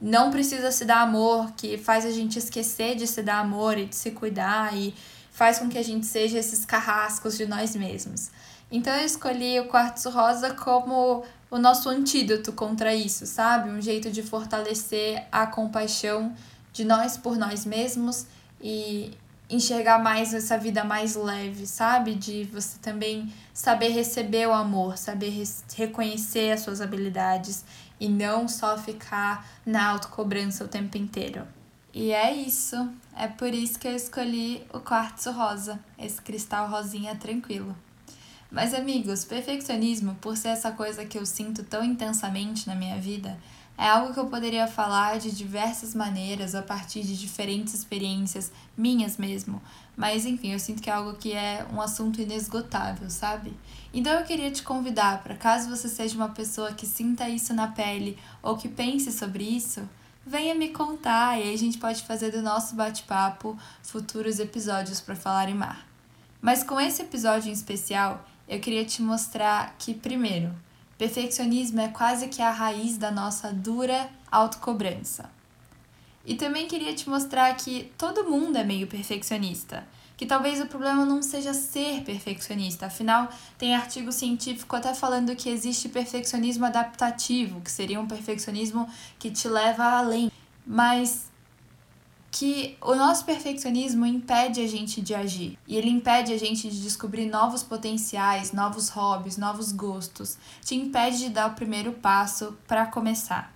não 0.00 0.30
precisa 0.30 0.70
se 0.70 0.84
dar 0.84 1.02
amor, 1.02 1.52
que 1.56 1.76
faz 1.76 2.06
a 2.06 2.10
gente 2.10 2.38
esquecer 2.38 2.94
de 2.94 3.06
se 3.06 3.22
dar 3.22 3.40
amor 3.40 3.76
e 3.76 3.86
de 3.86 3.96
se 3.96 4.12
cuidar 4.12 4.74
e 4.74 4.94
faz 5.30 5.58
com 5.58 5.68
que 5.68 5.76
a 5.76 5.84
gente 5.84 6.06
seja 6.06 6.38
esses 6.38 6.64
carrascos 6.64 7.36
de 7.36 7.46
nós 7.46 7.76
mesmos. 7.76 8.30
Então 8.70 8.94
eu 8.94 9.04
escolhi 9.04 9.58
o 9.60 9.68
quartzo 9.68 10.10
rosa 10.10 10.54
como 10.54 11.24
o 11.50 11.58
nosso 11.58 11.88
antídoto 11.88 12.52
contra 12.52 12.94
isso, 12.94 13.26
sabe? 13.26 13.70
Um 13.70 13.80
jeito 13.80 14.10
de 14.10 14.22
fortalecer 14.22 15.26
a 15.32 15.46
compaixão 15.46 16.34
de 16.72 16.84
nós 16.84 17.16
por 17.16 17.36
nós 17.36 17.64
mesmos 17.64 18.26
e 18.60 19.16
enxergar 19.50 19.98
mais 19.98 20.34
essa 20.34 20.58
vida 20.58 20.84
mais 20.84 21.14
leve, 21.14 21.66
sabe? 21.66 22.14
De 22.14 22.44
você 22.44 22.78
também 22.80 23.32
saber 23.54 23.88
receber 23.88 24.46
o 24.46 24.52
amor, 24.52 24.98
saber 24.98 25.32
reconhecer 25.74 26.52
as 26.52 26.60
suas 26.60 26.80
habilidades 26.80 27.64
e 27.98 28.08
não 28.08 28.46
só 28.46 28.76
ficar 28.76 29.46
na 29.64 29.88
autocobrança 29.88 30.64
o 30.64 30.68
tempo 30.68 30.96
inteiro. 30.98 31.46
E 31.92 32.12
é 32.12 32.32
isso. 32.32 32.88
É 33.16 33.26
por 33.26 33.52
isso 33.52 33.78
que 33.78 33.88
eu 33.88 33.96
escolhi 33.96 34.64
o 34.72 34.80
quartzo 34.80 35.32
rosa, 35.32 35.80
esse 35.98 36.20
cristal 36.20 36.68
rosinha 36.68 37.16
tranquilo. 37.16 37.74
Mas, 38.50 38.72
amigos, 38.72 39.24
perfeccionismo, 39.24 40.14
por 40.16 40.36
ser 40.36 40.48
essa 40.48 40.72
coisa 40.72 41.04
que 41.04 41.18
eu 41.18 41.26
sinto 41.26 41.62
tão 41.62 41.84
intensamente 41.84 42.66
na 42.66 42.74
minha 42.74 42.98
vida, 42.98 43.38
é 43.78 43.88
algo 43.88 44.12
que 44.12 44.18
eu 44.18 44.26
poderia 44.26 44.66
falar 44.66 45.20
de 45.20 45.30
diversas 45.30 45.94
maneiras 45.94 46.56
a 46.56 46.62
partir 46.62 47.02
de 47.02 47.16
diferentes 47.16 47.74
experiências 47.74 48.50
minhas 48.76 49.16
mesmo. 49.16 49.62
Mas 49.96 50.26
enfim, 50.26 50.52
eu 50.52 50.58
sinto 50.58 50.82
que 50.82 50.90
é 50.90 50.92
algo 50.92 51.14
que 51.14 51.32
é 51.32 51.64
um 51.72 51.80
assunto 51.80 52.20
inesgotável, 52.20 53.08
sabe? 53.08 53.52
Então 53.94 54.12
eu 54.12 54.24
queria 54.24 54.50
te 54.50 54.64
convidar 54.64 55.22
para 55.22 55.36
caso 55.36 55.70
você 55.70 55.88
seja 55.88 56.16
uma 56.16 56.30
pessoa 56.30 56.72
que 56.72 56.86
sinta 56.86 57.28
isso 57.28 57.54
na 57.54 57.68
pele 57.68 58.18
ou 58.42 58.56
que 58.56 58.68
pense 58.68 59.12
sobre 59.12 59.44
isso, 59.44 59.88
venha 60.26 60.56
me 60.56 60.70
contar 60.70 61.38
e 61.38 61.44
aí 61.44 61.54
a 61.54 61.58
gente 61.58 61.78
pode 61.78 62.02
fazer 62.02 62.32
do 62.32 62.42
nosso 62.42 62.74
bate-papo 62.74 63.56
futuros 63.82 64.40
episódios 64.40 65.00
para 65.00 65.14
falar 65.14 65.48
em 65.48 65.54
mar. 65.54 65.86
Mas 66.40 66.64
com 66.64 66.80
esse 66.80 67.02
episódio 67.02 67.48
em 67.48 67.52
especial, 67.52 68.24
eu 68.48 68.58
queria 68.60 68.84
te 68.84 69.02
mostrar 69.02 69.74
que, 69.78 69.92
primeiro, 69.92 70.54
perfeccionismo 70.96 71.80
é 71.80 71.88
quase 71.88 72.28
que 72.28 72.40
a 72.40 72.50
raiz 72.50 72.96
da 72.96 73.10
nossa 73.10 73.52
dura 73.52 74.08
autocobrança. 74.30 75.30
E 76.24 76.34
também 76.34 76.66
queria 76.66 76.94
te 76.94 77.08
mostrar 77.08 77.54
que 77.56 77.92
todo 77.96 78.28
mundo 78.28 78.56
é 78.56 78.64
meio 78.64 78.86
perfeccionista. 78.86 79.86
Que 80.16 80.26
talvez 80.26 80.60
o 80.60 80.66
problema 80.66 81.04
não 81.04 81.22
seja 81.22 81.54
ser 81.54 82.02
perfeccionista, 82.02 82.86
afinal, 82.86 83.28
tem 83.56 83.76
artigo 83.76 84.10
científico 84.10 84.74
até 84.74 84.92
falando 84.92 85.36
que 85.36 85.48
existe 85.48 85.88
perfeccionismo 85.88 86.66
adaptativo, 86.66 87.60
que 87.60 87.70
seria 87.70 88.00
um 88.00 88.06
perfeccionismo 88.08 88.88
que 89.16 89.30
te 89.30 89.46
leva 89.46 89.84
além. 89.84 90.32
Mas 90.66 91.27
que 92.30 92.76
o 92.82 92.94
nosso 92.94 93.24
perfeccionismo 93.24 94.04
impede 94.04 94.60
a 94.60 94.66
gente 94.66 95.00
de 95.00 95.14
agir 95.14 95.58
e 95.66 95.76
ele 95.76 95.88
impede 95.88 96.32
a 96.32 96.38
gente 96.38 96.68
de 96.68 96.82
descobrir 96.82 97.26
novos 97.26 97.62
potenciais, 97.62 98.52
novos 98.52 98.90
hobbies, 98.90 99.36
novos 99.38 99.72
gostos, 99.72 100.36
te 100.62 100.74
impede 100.74 101.18
de 101.18 101.30
dar 101.30 101.50
o 101.50 101.54
primeiro 101.54 101.92
passo 101.92 102.56
para 102.66 102.86
começar. 102.86 103.52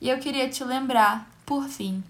E 0.00 0.08
eu 0.08 0.18
queria 0.18 0.48
te 0.48 0.64
lembrar, 0.64 1.30
por 1.46 1.68
fim, 1.68 2.02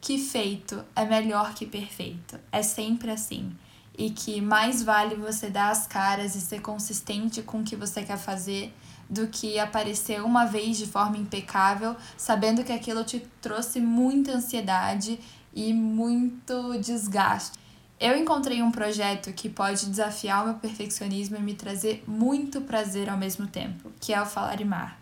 que 0.00 0.18
feito 0.18 0.84
é 0.94 1.04
melhor 1.04 1.54
que 1.54 1.66
perfeito. 1.66 2.38
É 2.52 2.62
sempre 2.62 3.10
assim. 3.10 3.56
e 3.98 4.10
que 4.10 4.40
mais 4.40 4.80
vale 4.80 5.16
você 5.16 5.50
dar 5.50 5.70
as 5.70 5.88
caras 5.88 6.36
e 6.36 6.40
ser 6.40 6.62
consistente 6.62 7.42
com 7.42 7.60
o 7.60 7.64
que 7.64 7.74
você 7.74 8.04
quer 8.04 8.16
fazer 8.16 8.72
do 9.10 9.26
que 9.26 9.58
aparecer 9.58 10.22
uma 10.22 10.44
vez 10.44 10.78
de 10.78 10.86
forma 10.86 11.16
impecável, 11.16 11.96
sabendo 12.16 12.62
que 12.62 12.72
aquilo 12.72 13.02
te 13.02 13.20
trouxe 13.40 13.80
muita 13.80 14.32
ansiedade 14.32 15.18
e 15.54 15.72
muito 15.72 16.78
desgaste. 16.80 17.58
Eu 18.00 18.16
encontrei 18.16 18.62
um 18.62 18.70
projeto 18.70 19.32
que 19.32 19.48
pode 19.48 19.86
desafiar 19.86 20.42
o 20.42 20.46
meu 20.46 20.54
perfeccionismo 20.54 21.36
e 21.36 21.42
me 21.42 21.54
trazer 21.54 22.04
muito 22.06 22.60
prazer 22.60 23.10
ao 23.10 23.16
mesmo 23.16 23.46
tempo, 23.46 23.90
que 24.00 24.14
é 24.14 24.22
o 24.22 24.26
Falarimar. 24.26 24.96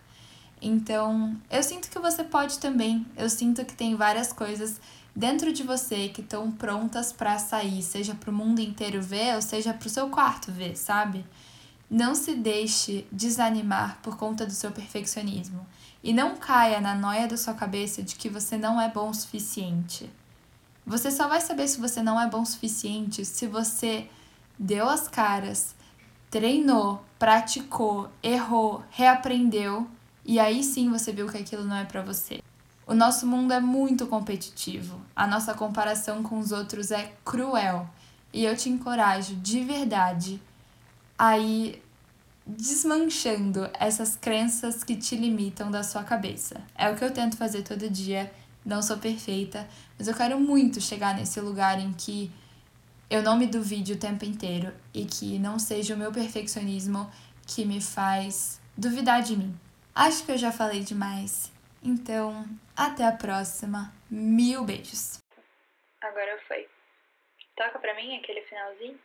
Então, 0.61 1.37
eu 1.51 1.63
sinto 1.63 1.91
que 1.91 1.99
você 1.99 2.25
pode 2.25 2.59
também. 2.59 3.07
Eu 3.15 3.29
sinto 3.29 3.65
que 3.65 3.75
tem 3.75 3.95
várias 3.95 4.33
coisas 4.33 4.81
dentro 5.15 5.53
de 5.53 5.63
você 5.63 6.09
que 6.09 6.23
estão 6.23 6.51
prontas 6.51 7.13
para 7.13 7.39
sair, 7.39 7.83
seja 7.83 8.15
para 8.15 8.31
o 8.31 8.35
mundo 8.35 8.61
inteiro 8.61 9.03
ver 9.03 9.35
ou 9.35 9.43
seja 9.43 9.73
para 9.73 9.87
o 9.87 9.91
seu 9.91 10.09
quarto 10.09 10.51
ver, 10.51 10.77
sabe? 10.77 11.25
Não 11.91 12.15
se 12.15 12.35
deixe 12.35 13.07
desanimar 13.13 13.99
por 14.03 14.17
conta 14.17 14.45
do 14.45 14.53
seu 14.53 14.73
perfeccionismo 14.73 15.67
e 16.03 16.13
não 16.13 16.37
caia 16.37 16.81
na 16.81 16.95
noia 16.95 17.29
da 17.29 17.37
sua 17.37 17.55
cabeça 17.55 18.03
de 18.03 18.17
que 18.17 18.29
você 18.29 18.59
não 18.59 18.81
é 18.81 18.91
bom 18.91 19.11
o 19.11 19.15
suficiente. 19.15 20.11
Você 20.87 21.11
só 21.11 21.27
vai 21.27 21.41
saber 21.41 21.67
se 21.67 21.81
você 21.81 22.01
não 22.01 22.21
é 22.21 22.29
bom 22.29 22.43
o 22.43 22.47
suficiente 22.47 23.25
se 23.25 23.49
você 23.49 24.09
deu 24.57 24.89
as 24.89 25.09
caras, 25.09 25.75
treinou, 26.31 27.05
praticou, 27.19 28.09
errou, 28.23 28.85
reaprendeu 28.91 29.89
e 30.25 30.39
aí 30.39 30.63
sim 30.63 30.89
você 30.89 31.13
viu 31.13 31.29
que 31.29 31.39
aquilo 31.39 31.65
não 31.65 31.77
é 31.77 31.85
para 31.85 32.03
você. 32.03 32.41
O 32.87 32.95
nosso 32.95 33.27
mundo 33.27 33.53
é 33.53 33.59
muito 33.59 34.07
competitivo. 34.07 35.01
A 35.15 35.27
nossa 35.27 35.55
comparação 35.55 36.23
com 36.23 36.39
os 36.39 36.53
outros 36.53 36.93
é 36.93 37.13
cruel. 37.25 37.89
E 38.33 38.45
eu 38.45 38.57
te 38.57 38.69
encorajo 38.69 39.35
de 39.37 39.65
verdade 39.65 40.41
a 41.19 41.37
ir 41.37 41.83
desmanchando 42.47 43.69
essas 43.75 44.15
crenças 44.15 44.85
que 44.85 44.95
te 44.95 45.17
limitam 45.17 45.69
da 45.69 45.83
sua 45.83 46.05
cabeça. 46.05 46.61
É 46.77 46.89
o 46.89 46.95
que 46.95 47.05
eu 47.05 47.11
tento 47.11 47.37
fazer 47.37 47.63
todo 47.63 47.91
dia. 47.91 48.33
Não 48.67 48.83
sou 48.83 48.99
perfeita, 48.99 49.69
mas 49.97 50.09
eu 50.09 50.17
quero 50.17 50.41
muito 50.41 50.81
chegar 50.81 51.15
nesse 51.15 51.41
lugar 51.41 51.79
em 51.79 51.93
que 51.93 52.33
eu 53.09 53.23
não 53.23 53.39
me 53.39 53.47
duvide 53.47 53.93
o 53.93 53.99
tempo 53.99 54.25
inteiro 54.25 54.75
e 54.93 55.05
que 55.05 55.39
não 55.39 55.57
seja 55.57 55.95
o 55.95 55.97
meu 55.97 56.11
perfeccionismo 56.11 57.09
que 57.47 57.65
me 57.65 57.81
faz 57.81 58.61
duvidar 58.77 59.23
de 59.23 59.37
mim. 59.37 59.57
Acho 59.95 60.27
que 60.27 60.33
eu 60.33 60.37
já 60.37 60.51
falei 60.51 60.81
demais. 60.81 61.53
Então, 61.81 62.45
até 62.77 63.07
a 63.07 63.13
próxima. 63.13 63.93
Mil 64.11 64.65
beijos. 64.65 65.23
Agora 66.01 66.37
foi. 66.49 66.69
Toca 67.57 67.79
pra 67.79 67.95
mim 67.95 68.17
aquele 68.17 68.43
finalzinho. 68.43 68.99